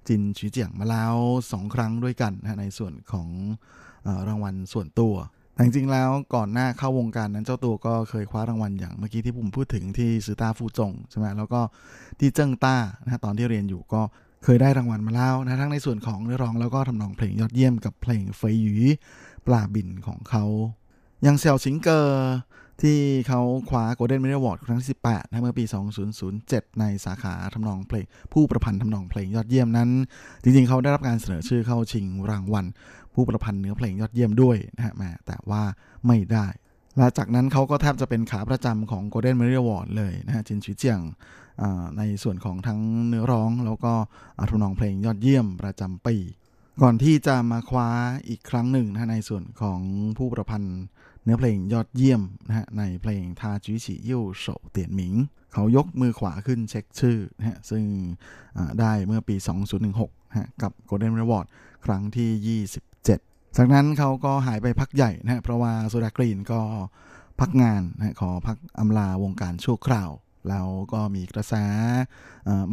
[0.08, 1.14] จินชีเจียงมาแล้ว
[1.44, 3.28] 2ครั้งด้วยกันนะในส่วนของ
[4.06, 5.14] อรางวัลส่วนตัว
[5.54, 11.60] แต่จริงๆแล้วก่อนหน้าเข้าวงการนั้นเจ้าตัวก็เคยคว้ารางวัลอย่างเมื่อกี้ที่ผมพูดถึงที่ซือต้าฟูจงใช่ไหมแล้วก็
[12.18, 14.02] ที่เจิ้งต้านะตอนที่เรียนอยู่ก็
[14.44, 18.76] เคยได้รางวัลมาแล้วนะทั้งในส่วนของเนื้อร้องแล้วก็ทำนองเพลงยอดเยี่ยมกับเพลงเฟยหยี
[19.46, 20.44] ปลาบินของเขา
[21.22, 22.30] อย่างเสี่ยวชิงเกอร์
[22.82, 25.64] ที่เขาคว้า Golden Medal Award ครั้งที่ 18นะเมื่อปี
[26.22, 29.90] 2007 ในสาขาทำนองเพลง ผู้ประพันธ์ทำนองเพลงยอดเยี่ยมนั้น
[30.42, 32.66] จริงๆ เขาได้รับการเสนอชื่อเข้าชิงรางวัล
[33.14, 35.62] ผู้ประพันธ์เนื้อเพลงยอดเยี่ยมด้วยนะฮะแม่แต่ว่า
[36.06, 36.46] ไม่ได้
[36.96, 41.00] และจากนั้นเขาก็แทบจะเป็นขาประจำของ Golden Medal Award เลยนะฮะจินชิเจียง
[41.98, 43.92] ในส่วนของทั้งเนื้อร้องแล้วก็
[44.50, 46.16] ทำนองเพลงยอดเยี่ยมประจำปี
[46.82, 47.88] ก่อนที่จะมาคว้า
[48.28, 49.80] อีกครั้งหนึ่งนะในส่วนของ
[50.18, 50.78] ผู้ประพันธ์
[51.24, 55.14] เนื้อเพลงยอดเยี่ยมนะฮะในเพลงทาจุชิยิ่วโฉเตียนหมิง
[55.52, 57.84] เขายกมือขวาขึ้นเช็คชื่อนะฮะซึ่ง
[58.80, 59.36] ได้เมื่อปี
[59.86, 61.46] 2016ฮะกับ Golden Reward
[61.86, 62.60] ครั้งที่
[62.92, 66.60] 27 จากนั้นเขาก็หายไปพักใหญ่นะฮะเพราะว่าโซดากรีนก็
[67.40, 70.10] พักงานนะขอพักอำลาวงการชั่วคราว
[70.48, 71.54] แล้วก็มีกระแส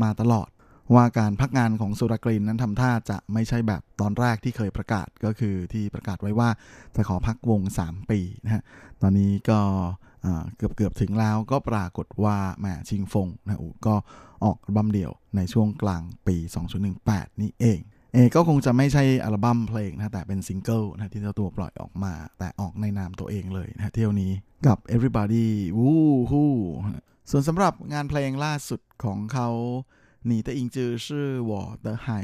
[0.04, 0.50] มาตลอด
[0.96, 6.50] ว่าการพักงานของสุรกรีนนั้นทำท่าจะไม่ใช่แบบตอนแรกที่เคยประกาศก็คือที่ประกาศไว้ว่า
[6.96, 8.64] จะขอพักวง 3 ปีนะฮะ
[9.02, 9.60] ตอนนี้ก็
[10.58, 13.96] เกือบเกือบถึงแล้วก็ปรากฏว่าแหมชิงฟงนะอูก็
[14.44, 16.36] ออกอัลบั้มเดี่ยวในช่วงกลางปี
[16.90, 17.80] 2018 นี้เอง
[18.14, 24.32] เอก็คงจะไม่ใช่อัลบั้มเพลงนะแต่เป็นซิงเกิลนะที่เจ้าตัวปล่อยออกมา แต่ออกในนามตัวเองเลยนะเที่ยวนี้
[24.68, 25.48] กับ Everybody
[25.80, 26.48] Woo Hoo
[27.32, 29.50] ส่วนสำหรับงานเพลงล่าสุดของเขา
[30.28, 32.20] หนีแต่อิงจือชื่อวอเตอไห่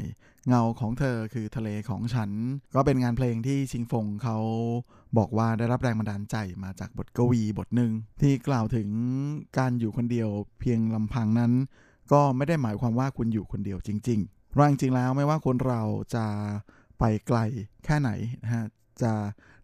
[0.48, 2.30] เงาของเธอคือทะเลของฉัน
[2.74, 4.38] ก็เป็นงานเพลงที่ชิงฟงเขา
[5.18, 8.88] บอกว่าได้รับแรงบันดาลใจมาจากบทกวีบทหนึ่ง ที่กล่าวถึง
[9.58, 10.28] การอยู่คนเดียว
[10.60, 11.52] เพียงลำพังนั้น
[12.12, 15.82] ก็ไม่ได้หมายความว่าคุณอยู่คนเดียวจริงๆเพราะจริงแล้วไม่ว่าคนเรา
[16.14, 16.26] จะ
[16.98, 17.38] ไปไกล
[17.84, 18.10] แค่ไหน
[18.42, 18.64] นะฮะ
[19.02, 19.12] จะ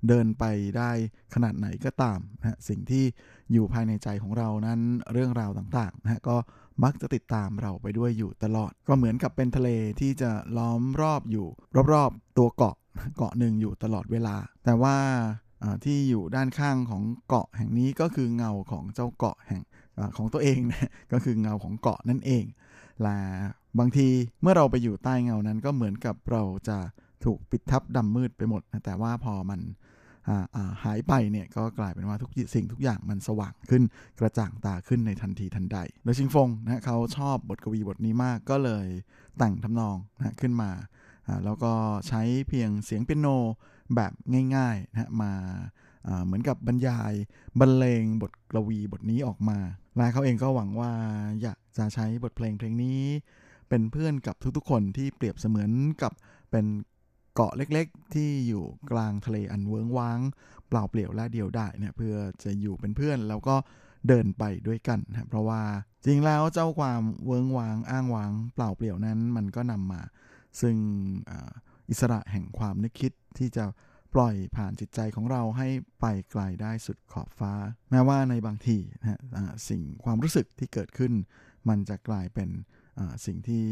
[0.09, 0.45] เดินไป
[0.79, 0.91] ได้
[1.35, 3.05] ขนาดไหนก็ตามนะสิ่งที่
[3.53, 4.81] อยู่ภายในใจของเรานั้น
[5.13, 6.37] เรื่องราวต่างๆนะก็
[6.85, 9.69] มักจะติดตามเราไปด้วยอยู่ตลอด ก็เหมือนกับเป็นทะเล
[10.01, 11.47] ที่จะล้อมรอบอยู่
[11.93, 12.77] รอบๆตัวเกาะ
[13.17, 14.97] เกาะหนึ่งอยู่ตลอดเวลา แต่ว่า
[15.85, 19.63] ที่อยู่ด้านข้างของเกาะแห่งนี้ก็คือเงาของเจ้าเกาะแห่ง
[19.99, 22.45] อของตัวเองนะก็คือเงาของเกาะนั่นเอง
[23.03, 23.17] และ
[23.79, 24.09] บางที
[24.43, 26.79] เมื่อเราไปอยู่ใต้เงานั้นก็เหมือนกับเราจะ
[27.25, 29.61] ถูกปิดทับดำมืดไปหมดนะแต่ว่าพอมัน
[30.85, 33.83] หายไปเนี่ยก็กลายเป็นว่าทุกสิ่งทุกอย่างมันสว่างขึ้น
[34.19, 38.87] กระจ่างตาขึ้นในทันทีทันใด โดยชิงฟงนะเขาชอบบทกวีบทนี้มากก็เลย
[39.39, 40.71] แต่งทำนองนะขึ้นมา
[41.45, 41.73] แล้วก็
[42.09, 43.29] ใช้เพียงเสียงเปียโน
[43.95, 44.13] แบบ
[44.57, 45.33] ง่ายๆนะมา
[46.25, 47.13] เหมือนกับบรรยาย
[47.61, 49.59] บรรเลงบทกวีบทนี้ออกมา
[49.97, 50.93] และเขาเองก็หวังว่า
[51.43, 53.01] อยากจะใช้บทเพลงเพลงนี้
[53.69, 55.71] เป็นเพื่อนกับทุกๆคนที่เปรียบเสมือน
[56.03, 56.13] กับ
[56.51, 56.67] เป็น
[57.35, 60.21] เกาะเล็กๆ ที่อยู่กลางทะเลอันเวิ้งว้าง
[60.69, 63.57] เปล่าเปลี่ยวและเดียวไดายเนี่ยเพื่อจะอยู่เป็นเพื่อนแล้วก็
[64.09, 65.63] เดินไปด้วยกันนะเพราะว่า
[66.05, 70.03] จริงแล้วเจ้าความเวิ้งว้างอ้างว้าง เปล่าเปลี่ยวนั้นมันก็นำมา
[70.61, 70.77] ซึ่ง
[71.91, 73.65] อิสระแห่งความนึกคิดที่จะ
[74.15, 75.69] ปล่อยผ่านจิตใจของเราให้
[76.01, 77.53] ไปไกลได้สุดขอบฟ้า
[77.91, 79.21] แม้ว่าในบางทีนะ
[79.69, 81.13] สิ่งความรู้สึกที่เกิดขึ้น
[81.69, 82.49] มันจะกลายเป็น
[83.27, 83.67] สิ่งที่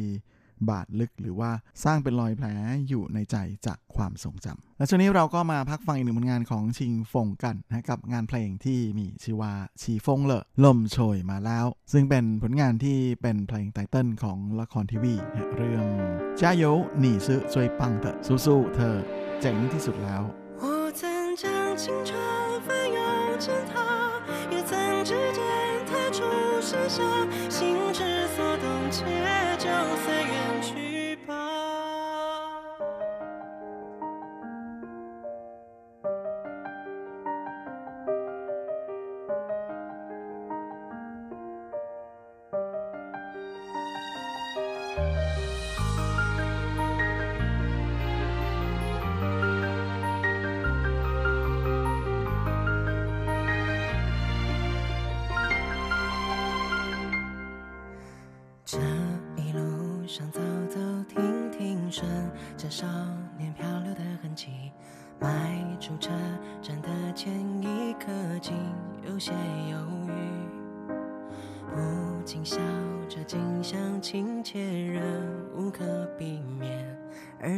[0.70, 1.52] บาดลึกหรือว่า
[1.84, 2.48] สร้างเป็นรอยแผล
[2.90, 3.38] อยู่ในใจ
[3.68, 15.16] จากความทรงจำและช่วงนี้เราก็มาพักฟังอีกหนึ่งผลงานของชิงฟงกันนะกับงานเพลงที่มีชื่อว่าชีฟงเลอลมโชยมาแล้ว ซึ่งเป็นผลงานที่เป็นเพลงไตเติ้ลของละครทีวี
[15.58, 15.86] เรื่อง
[16.40, 16.64] จ้าโย
[17.00, 18.96] หนีซื้อช่วยปังเถอะสู้ๆเธอ
[19.42, 20.24] เจ๋งที่สุดแล้ว
[20.64, 20.66] 我
[21.00, 21.02] 曾
[21.42, 21.44] 将
[21.82, 22.10] 青春
[22.66, 23.00] 翻涌
[23.44, 23.74] 成她
[24.54, 24.72] 也曾
[25.10, 25.40] 指尖
[25.90, 26.20] 弹出
[26.70, 27.00] 盛夏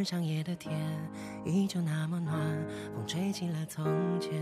[0.05, 0.72] 上夜的天
[1.44, 2.34] 依旧那么暖
[2.94, 3.84] 风吹起了从
[4.20, 4.32] 前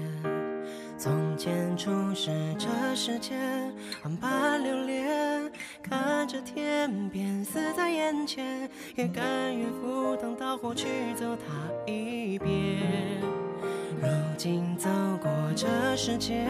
[0.96, 3.72] 从前初识这世间
[4.04, 5.50] 万般流连
[5.82, 13.20] 看着天边似在眼前也甘愿赴汤蹈火去走它一遍
[14.00, 14.88] 如今走
[15.20, 16.46] 过这世间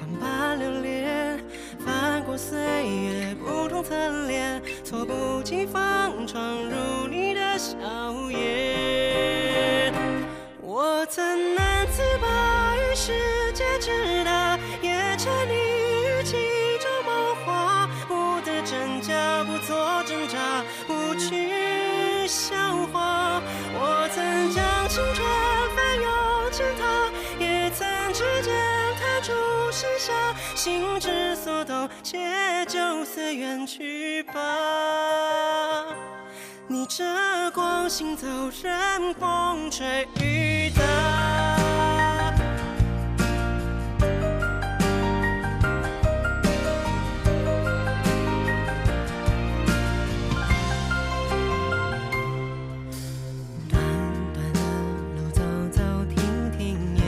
[0.00, 1.38] 万般流连
[1.78, 7.08] 翻过岁月不同侧脸措不及防闯入
[7.64, 7.72] 笑
[8.30, 9.90] 颜。
[10.60, 13.10] 我曾难自拔于世
[13.54, 16.36] 界之大，也沉溺于其
[16.78, 22.28] 中梦话，不得真假，不做挣扎，不去。
[22.28, 22.54] 笑
[22.92, 23.40] 话，
[23.72, 25.26] 我曾将青春
[25.74, 27.10] 翻涌成她，
[27.42, 28.54] 也曾指尖
[29.00, 29.32] 弹出
[29.70, 30.12] 盛夏，
[30.54, 32.18] 心之所动，且
[32.66, 35.73] 就随缘去吧。
[36.74, 37.04] 逆着
[37.52, 38.26] 光行走，
[38.60, 40.82] 任风吹雨打。
[53.70, 53.80] 短
[54.34, 54.60] 短的
[55.14, 55.80] 路，走走
[56.12, 57.04] 停停，也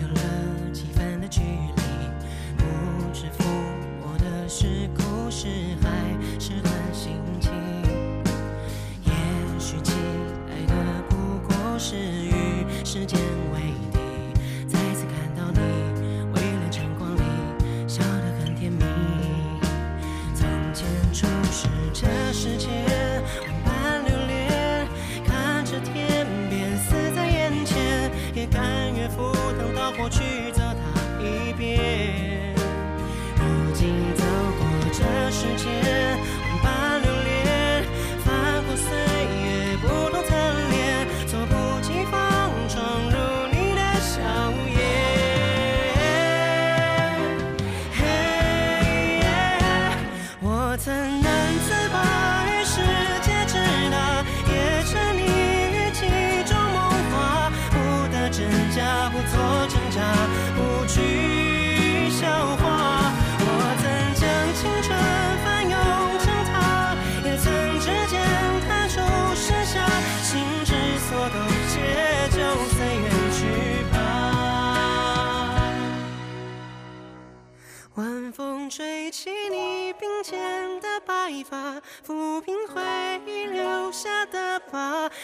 [0.00, 1.82] 有了几分的距离。
[2.56, 2.62] 不
[3.12, 3.42] 知抚
[4.00, 5.48] 摸的是故事，
[5.82, 5.90] 还
[6.38, 7.50] 是段心情。
[12.90, 13.29] 时间。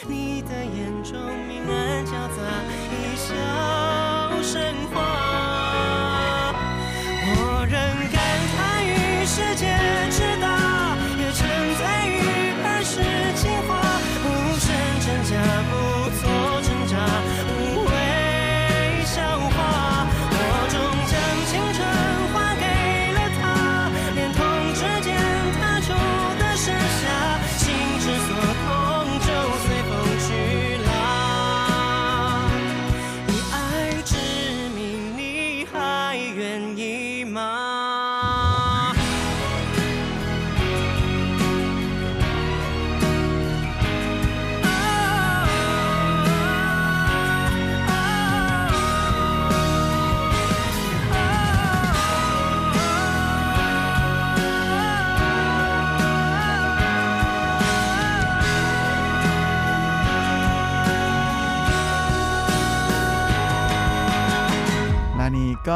[0.08, 2.42] 你的眼中明暗交杂，
[2.90, 4.05] 一笑。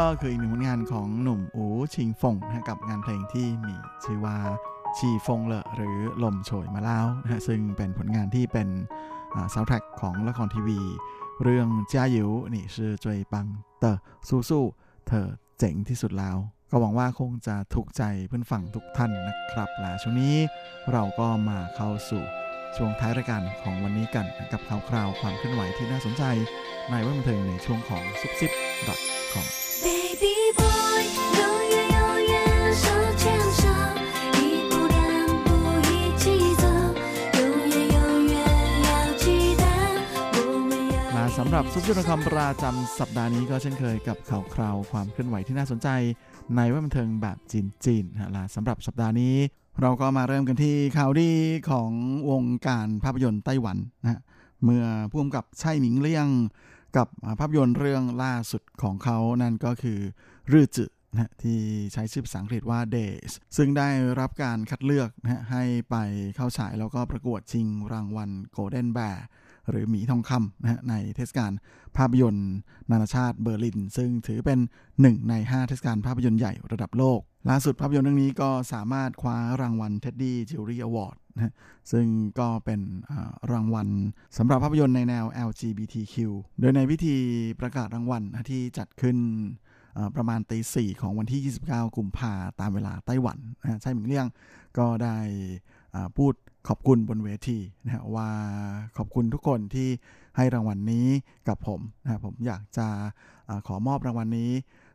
[0.00, 3.74] ก็คืออีกหนึ่งผลงานของหนุ่มอูชิงฟงนะกับงานเพลงที่มี
[4.04, 4.36] ชื่อว่า
[4.96, 8.68] ชีฟงเลอหรือลมโชยมาแล้วนะซึ่งเป็นผลงานที่เป็น
[9.54, 10.80] ซาวด์แทร็กของละครทีวี
[11.42, 13.46] เรื่องจ้าหยิวนี่ชื่อจวยปัง
[13.80, 13.92] เตอ
[14.28, 15.28] สู้สู้ๆเธอ
[15.58, 16.36] เจ๋งที่สุดแล้ว
[16.70, 20.36] ก็หวังว่าคงจะถูกใจเพื่อนฝั่งทุกท่านนะครับและช่วงนี้
[20.92, 22.22] เราก็มาเข้าสู่
[22.76, 26.24] ช่วงท้ายรายการของวันนี้กันกับข่าวคราวความเคลื่อนไหวที่น่าสนใจ
[26.90, 28.50] ในวันบันเทิงในช่วงของซุปซิป
[29.34, 29.69] .com
[41.42, 45.88] สำหรับซุปเปอร์คอมประจำสัปดาห์นี้ก็เช่นเคยกับข่าวคราวความเคลื่อนไหวที่น่าสนใจ
[46.56, 49.34] ในว่าบันเทิงแบบจีนจีนฮะละสำหรับสัปดาห์นี้
[49.80, 51.30] เราก็มาเริ่มกันที่ข่าวดี
[51.70, 51.90] ของ
[52.30, 54.20] วงการภาพยนตร์ไต้หวันนะ
[54.64, 56.28] เมื่อพ่วงกับไช่หมิงเลี่ยง
[56.96, 60.00] กับภาพยนตร์เรื่องล่าสุดของเขานั่นก็คือ
[60.52, 61.58] รือจือนะที่
[61.92, 63.88] ใช้ชื่อภาษาอังกฤษว่า Days ซึ่งได้
[64.20, 65.96] รับการคัดเลือกนะให้ไป
[66.36, 69.18] เข้าฉายแล้วก็ประกวดชิงรางวัล Golden Bear
[69.70, 71.52] หรือหมีทองคำนะฮะในเทศกาล
[71.96, 72.50] ภาพยนตร์
[72.90, 74.58] นานาชาติเบอร์ลิน ซึ่งถือเป็น
[75.00, 81.52] หนึ่งใน 5 เทศกาลภาพยนตร์ใหญ่ระดับโลก ล่าสุดภาพยนตร์เรื่องนี้ก็สามารถคว้ารางวัล Teddy Jury Award นะฮะ
[81.92, 82.06] ซึ่ง
[82.40, 82.80] ก็เป็น
[83.52, 83.88] รางวัล
[84.38, 86.14] สำหรับภาพยนตร์ในแนว LGBTQ
[86.60, 87.16] โดยในพิธี
[87.60, 89.16] ประกาศรางวัลที่จัดขึ้น
[90.16, 94.26] ประมาณตีสี่ของวันที่ 29 กุมภาตามเวลาไต้หวันนะใช่หมิงเลี่ยง
[94.78, 95.16] ก็ได้
[96.16, 96.34] พูด
[96.68, 98.28] ขอบคุณบนเวทีนะฮะว่า
[98.96, 99.88] ขอบคุณทุกคนที่
[100.36, 101.06] ให้รางวัลนี้
[101.48, 102.86] กับผมนะผมอยากจะ
[103.48, 104.50] อาขอมอบรางวัลนี้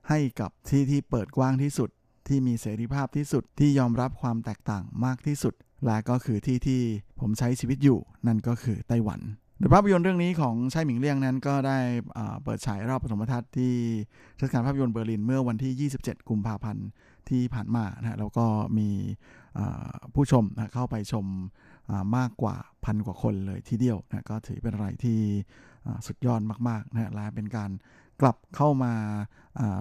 [0.09, 1.89] ให้กับที่ที่เปิดกว้างที่สุด
[2.27, 5.53] ที่มีเสรีภาพที่สุดที่ยอมรับความแตกต่างมากที่สุด
[5.85, 6.81] และก็คือที่ที่
[7.19, 9.19] ผมใช้ชีวิตอยู่ นั่นก็คือไต้หวัน
[9.59, 11.77] โดยภาพยนตร์เรื่องนี้ของชายหมิงเลี่ยงนั้นก็ได้
[12.43, 13.73] เปิดฉายรอบปฐมทัศน์ที่
[14.35, 16.87] เทศกาลภาพยนตร์เบอร์ลินเมื่อวันที่ 27 กุมภาพันธ์
[17.29, 18.45] ที่ผ่านมานะแล้วก็
[18.77, 18.89] มี
[20.13, 21.25] ผู้ชมนะเข้าไปชม
[22.17, 22.55] มากกว่า
[22.85, 25.19] พันกว่าคนเลยทีเดียวนะก็ถือเป็นอะไรที่
[26.07, 27.71] สุดยอดมากๆนะและเป็นการ
[28.21, 28.93] กลับเข้ามา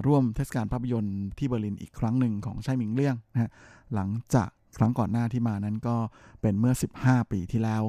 [0.06, 3.50] ร่วมเทศกาลภาพยนตร์ที่เบอร์ลินอีกครั้งหนึ่งของชายหมิงเลี่ยงนะ
[3.94, 5.96] หลังจากครั้งก่อนหน้าที่มานั้นก็
[6.40, 7.82] เป็นเมื่อ 15 ปีที่แล้ว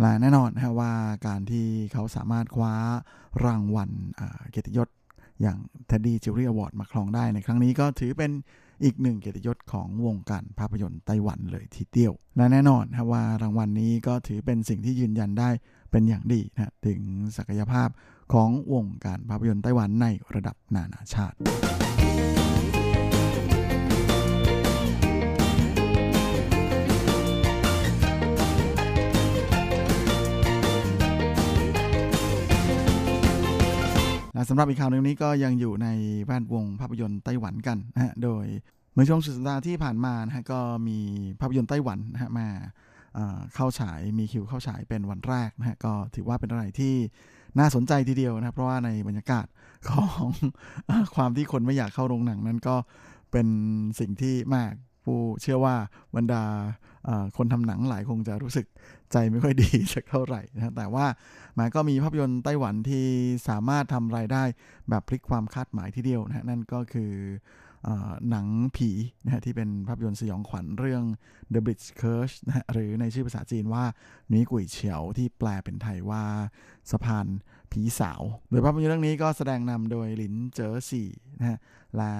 [0.00, 0.92] และแน่นอนนะว่า
[1.26, 2.74] การที่เขาสามารถคว้า
[3.44, 3.90] รางวัล
[4.50, 4.88] เกียรติยศ
[5.42, 5.58] อย่าง
[5.90, 8.30] Teddy Jury Award มาครองได้ในครั้งนี้ก็ถือเป็น
[8.84, 15.50] อีกหนึ่งเกียรติยศของวงการภาพยนตร์ไต้หวันเลยทีเดียว และแน่นอนนะว่ารางวัลนนี้ก็ถือเป็นสิ่งที่ยืนยันได้
[15.90, 17.00] เป็นอย่างดีนะถึง
[17.36, 17.88] ศักยภาพ
[18.32, 21.36] ของวงการภาพยนตร์ไต้หวันในระดับนานาชาติ
[34.34, 35.88] และสำหรับอีกข่าวหนึ่งนี้ก็ยังอยู่ใน
[36.24, 38.44] แวดวงภาพยนตร์ไต้หวันกันนะฮะ โดย
[38.92, 40.98] เมื่อช่วงสุดสัปดาห์ที่ผ่านมานะฮะก็มี
[41.40, 42.48] ภาพยนตร์ไต้หวันนะฮะมา
[43.54, 46.94] เข้าฉายมีคิวเข้าฉายเป็นวันแรกนะฮะก็ถือว่าเป็นอะไรที่
[47.58, 49.46] น่าสนใจทีเดียวนะเพราะว่าในบรรยากาศ
[49.88, 50.30] ของ
[51.14, 52.76] ความที่คนไม่อยากเข้าโรงหนังนั้นก็
[53.32, 53.46] เป็น
[53.98, 54.72] สิ่งที่มาก
[55.04, 55.74] ผู้เชื่อว่า
[56.16, 56.42] บรรดา
[57.36, 58.66] คนทำหนังหลายคงจะรู้สึก
[59.12, 61.06] ใจไม่ค่อยดีสักเท่าไหร่นะแต่ว่า
[61.58, 63.06] มาก็มีภาพยนตร์ไต้หวันที่
[63.48, 64.42] สามารถทำรายได้
[64.90, 67.12] แบบพลิกความคาดหมายทีเดียวนะนั่นก็คือ
[68.30, 68.90] หนังผี
[69.24, 71.02] นะที่เป็นภาพยนตร์สยองขวัญเรื่อง
[71.52, 73.84] The Bridge Curse นะหรือในชื่อภาษาจีนว่า
[74.32, 76.24] นี้กุยเฉียวที่แปลเป็นไทยว่า
[76.90, 77.26] สะพาน
[77.72, 81.08] ผีสาว โดยภาพยนตร์เรื่องนี้ก็แสดงนำโดยหลินเจ๋อสี่
[81.38, 81.58] นะฮะ
[81.96, 82.12] และ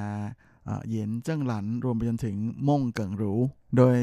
[0.86, 2.36] เหยียนเจิ้งหลันรวมไปจนถึง
[2.68, 3.34] ม่งเกิงรู
[3.76, 3.96] โดย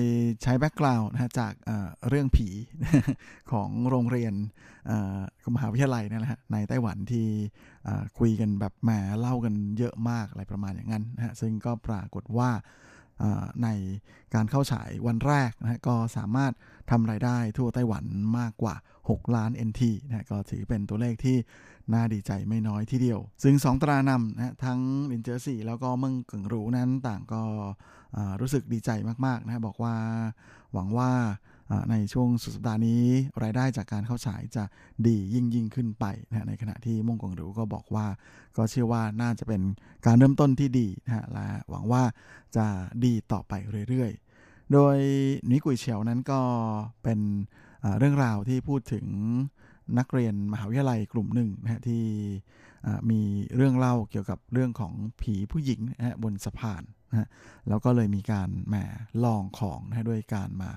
[0.43, 1.53] ใช้แบ็กกราวน์นะจาก
[2.09, 2.47] เรื่องผี
[3.51, 4.33] ของโรงเรียน
[5.55, 7.27] มหาวิทยาลัยนั่แหละในไต้หวันที่
[8.19, 12.51] คุยกันแบบแหมเล่ากันเยอะมากอะไรประมาณอย่างนั้นนะฮะซึ่งก็ปรากฏว่า
[13.63, 13.69] ใน
[14.35, 16.53] การเข้าฉายวันแรกนะก็สามารถ
[16.91, 18.05] ทำรายได้ทั่วไต้หวัน
[18.39, 21.37] มากกว่า 6 ล้าน NT นะก็ถือเป็นตัวเลขที่
[21.93, 24.79] น่าดีใจไม่น้อยที่เดียว ซึ่ง 2 ตรานำนะทั้ง
[25.11, 27.41] ลินเจอร์สี่แล้วก็เมืองเกิงรูนั้นต่างก็
[28.41, 28.89] รู้สึกดีใจ
[29.25, 29.95] มากๆนะบอกว่า
[30.73, 31.11] หวังว่า
[31.91, 33.03] ในช่วงสุดสัปดาห์นี้
[33.43, 34.63] รายได้จากการเข้าฉายจะ
[35.07, 38.07] ดียิ่งยิ่งขึ้นไปนะในขณะที่มงกงหรูก็บอกว่า
[38.57, 39.61] ก็เชื่อว่าน่าจะเป็น
[40.05, 42.03] การเริ่มต้นที่ดีนะฮะและหวังว่า
[42.57, 42.65] จะ
[43.05, 43.53] ดีต่อไป
[43.89, 44.97] เรื่อยๆ โดย
[45.51, 46.39] นิกุยเฉียวนั้นก็
[47.03, 47.19] เป็น
[47.99, 49.05] เรื่องราวที่พูดถึง
[49.99, 52.03] นักเรียนมหาวิทยาลัยกลุ่มหนึ่งนะฮะที่
[53.11, 53.21] มี
[53.55, 57.27] เรื่องเล่าเกี่ยวกับเรื่องของผีผู้หญิงนะฮะบนสะพานนะฮะ
[57.67, 58.75] แล้วก็เลยมีการแหม
[59.23, 60.69] ลองของนะด้วยการมา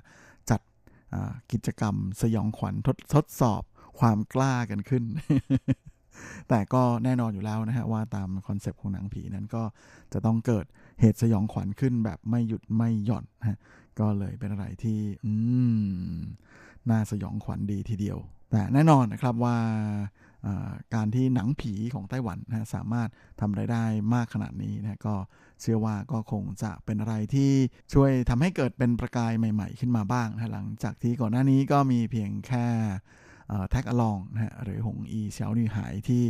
[0.50, 0.60] จัด
[1.52, 3.62] กิจกรรมสยองขวัญทดทดสอบ
[4.00, 5.04] ความกล้ากันขึ้น
[6.48, 9.62] แต่ก็แน่นอนอยู่แล้วนะฮะว่าตามคอนเซปต์ของหนังผีนั้นก็
[10.12, 10.64] จะต้องเกิด
[11.00, 13.58] เหตุสยองขวัญขึ้นแบบไม่หยุดไม่หย่อนนะ
[14.00, 15.32] ก็เลยเป็นอะไรที่ อื
[16.10, 16.18] ม
[16.90, 18.18] น่าสยองขวัญดีทีเดียว
[18.50, 19.56] แต่แน่นอนนะครับว่า
[20.94, 23.08] การที่หนังผีของไต้หวันนะสามารถ
[23.40, 23.84] ทำไรายได้
[24.14, 25.14] มากขนาดนี้นะก็
[25.60, 27.52] เชื่อว่าก็คงจะเป็นอะไรที่
[27.92, 32.66] ช่วยทำให้เกิดเป็นประกายใหม่ ๆ ขึ้นมาบ้างนะหลังจากที่ก่อนหน้านี้ก็มีเพียงแค่
[33.70, 36.22] แท็กอลองนะฮะหรือหงอีเฉียวนีหายที่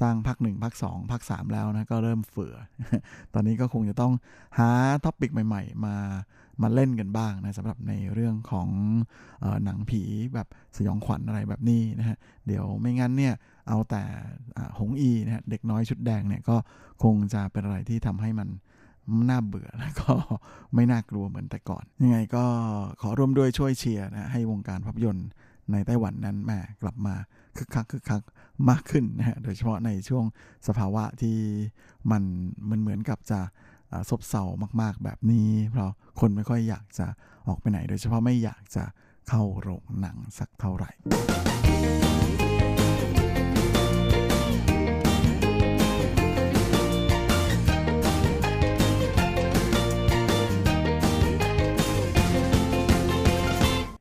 [0.00, 2.54] สร้างภาคหนึ่งภาคสองภาคสามแล้วนะก็เริ่มเฟื่อ
[3.34, 4.12] ตอนนี้ก็คงจะต้อง
[4.58, 4.70] หา
[5.04, 5.96] ท็อปิกใหม่ ๆ มา
[6.62, 8.68] มาเล่นกันบ้างนะสำหรับในเรื่องของ
[9.44, 10.02] อหนังผี
[10.34, 13.34] แบบสยองขวัญอะไรแบบนี้นะฮะเดี๋ยวไม่งั้นเนี่ย
[13.68, 14.02] เอาแต่
[14.78, 16.56] หงอีนะฮะเด็กน้อยชุดแดงเนี่ยก็
[17.02, 18.48] คงจะเป็นอะไรที่ทำให้มัน
[19.30, 20.12] น่าเบื่อแล้วก็
[20.74, 22.44] ไม่น่ากลัวเหมือนแต่ก่อน ยังไงก็
[23.00, 25.28] ขอร่วมด้วยช่วยเชียร์นะให้วงการภาพยนตร์
[25.72, 26.52] ในไต้หวันนั้นแหม
[26.82, 27.14] กลับมา
[27.56, 28.22] คึกคักคึกคัก
[28.70, 30.24] มากขึ้นนะฮะโดยเฉพาะในช่วง
[30.68, 31.36] สภาวะที่
[32.10, 32.22] มัน
[32.70, 33.40] มันเหมือนกับจะ
[34.08, 34.44] ซบเซา
[34.82, 35.90] มาก ๆ แบบนี้ เพราะ
[36.20, 37.06] คนไม่ค่อยอยากจะ
[37.48, 38.84] ออกไปไหน โดยเฉพาะไม่อยากจะ
[39.28, 40.90] เข้าโรงหนังสักเท่าไหร่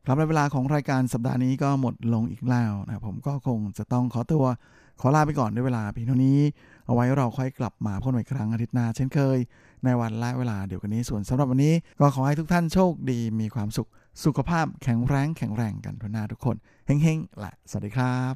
[0.08, 4.46] ครับในเวลาของรายการสัปดาห์นี้ก็หมดลงอีกแล้วนะผมก็คงจะต้องขอตัว
[5.00, 6.40] ขอลาไปก่อนด้วยเวลาเพียงเท่านี้
[6.86, 9.38] เอาไว้เราค่อยกลับมาพบกันอีกครั้งอาทิตย์หน้าเช่นเคย
[9.84, 13.90] ในวันและเวลาเดียวกันนี้ส่วนสำหรับวันนี้ ก็ขอให้ทุกท่านโชคดีมีความสุข
[14.26, 18.34] สุขภาพแข็งแรงแข็งแรงกันทุกหน้าทุกคนเฮ้งๆและสวัสดีครับ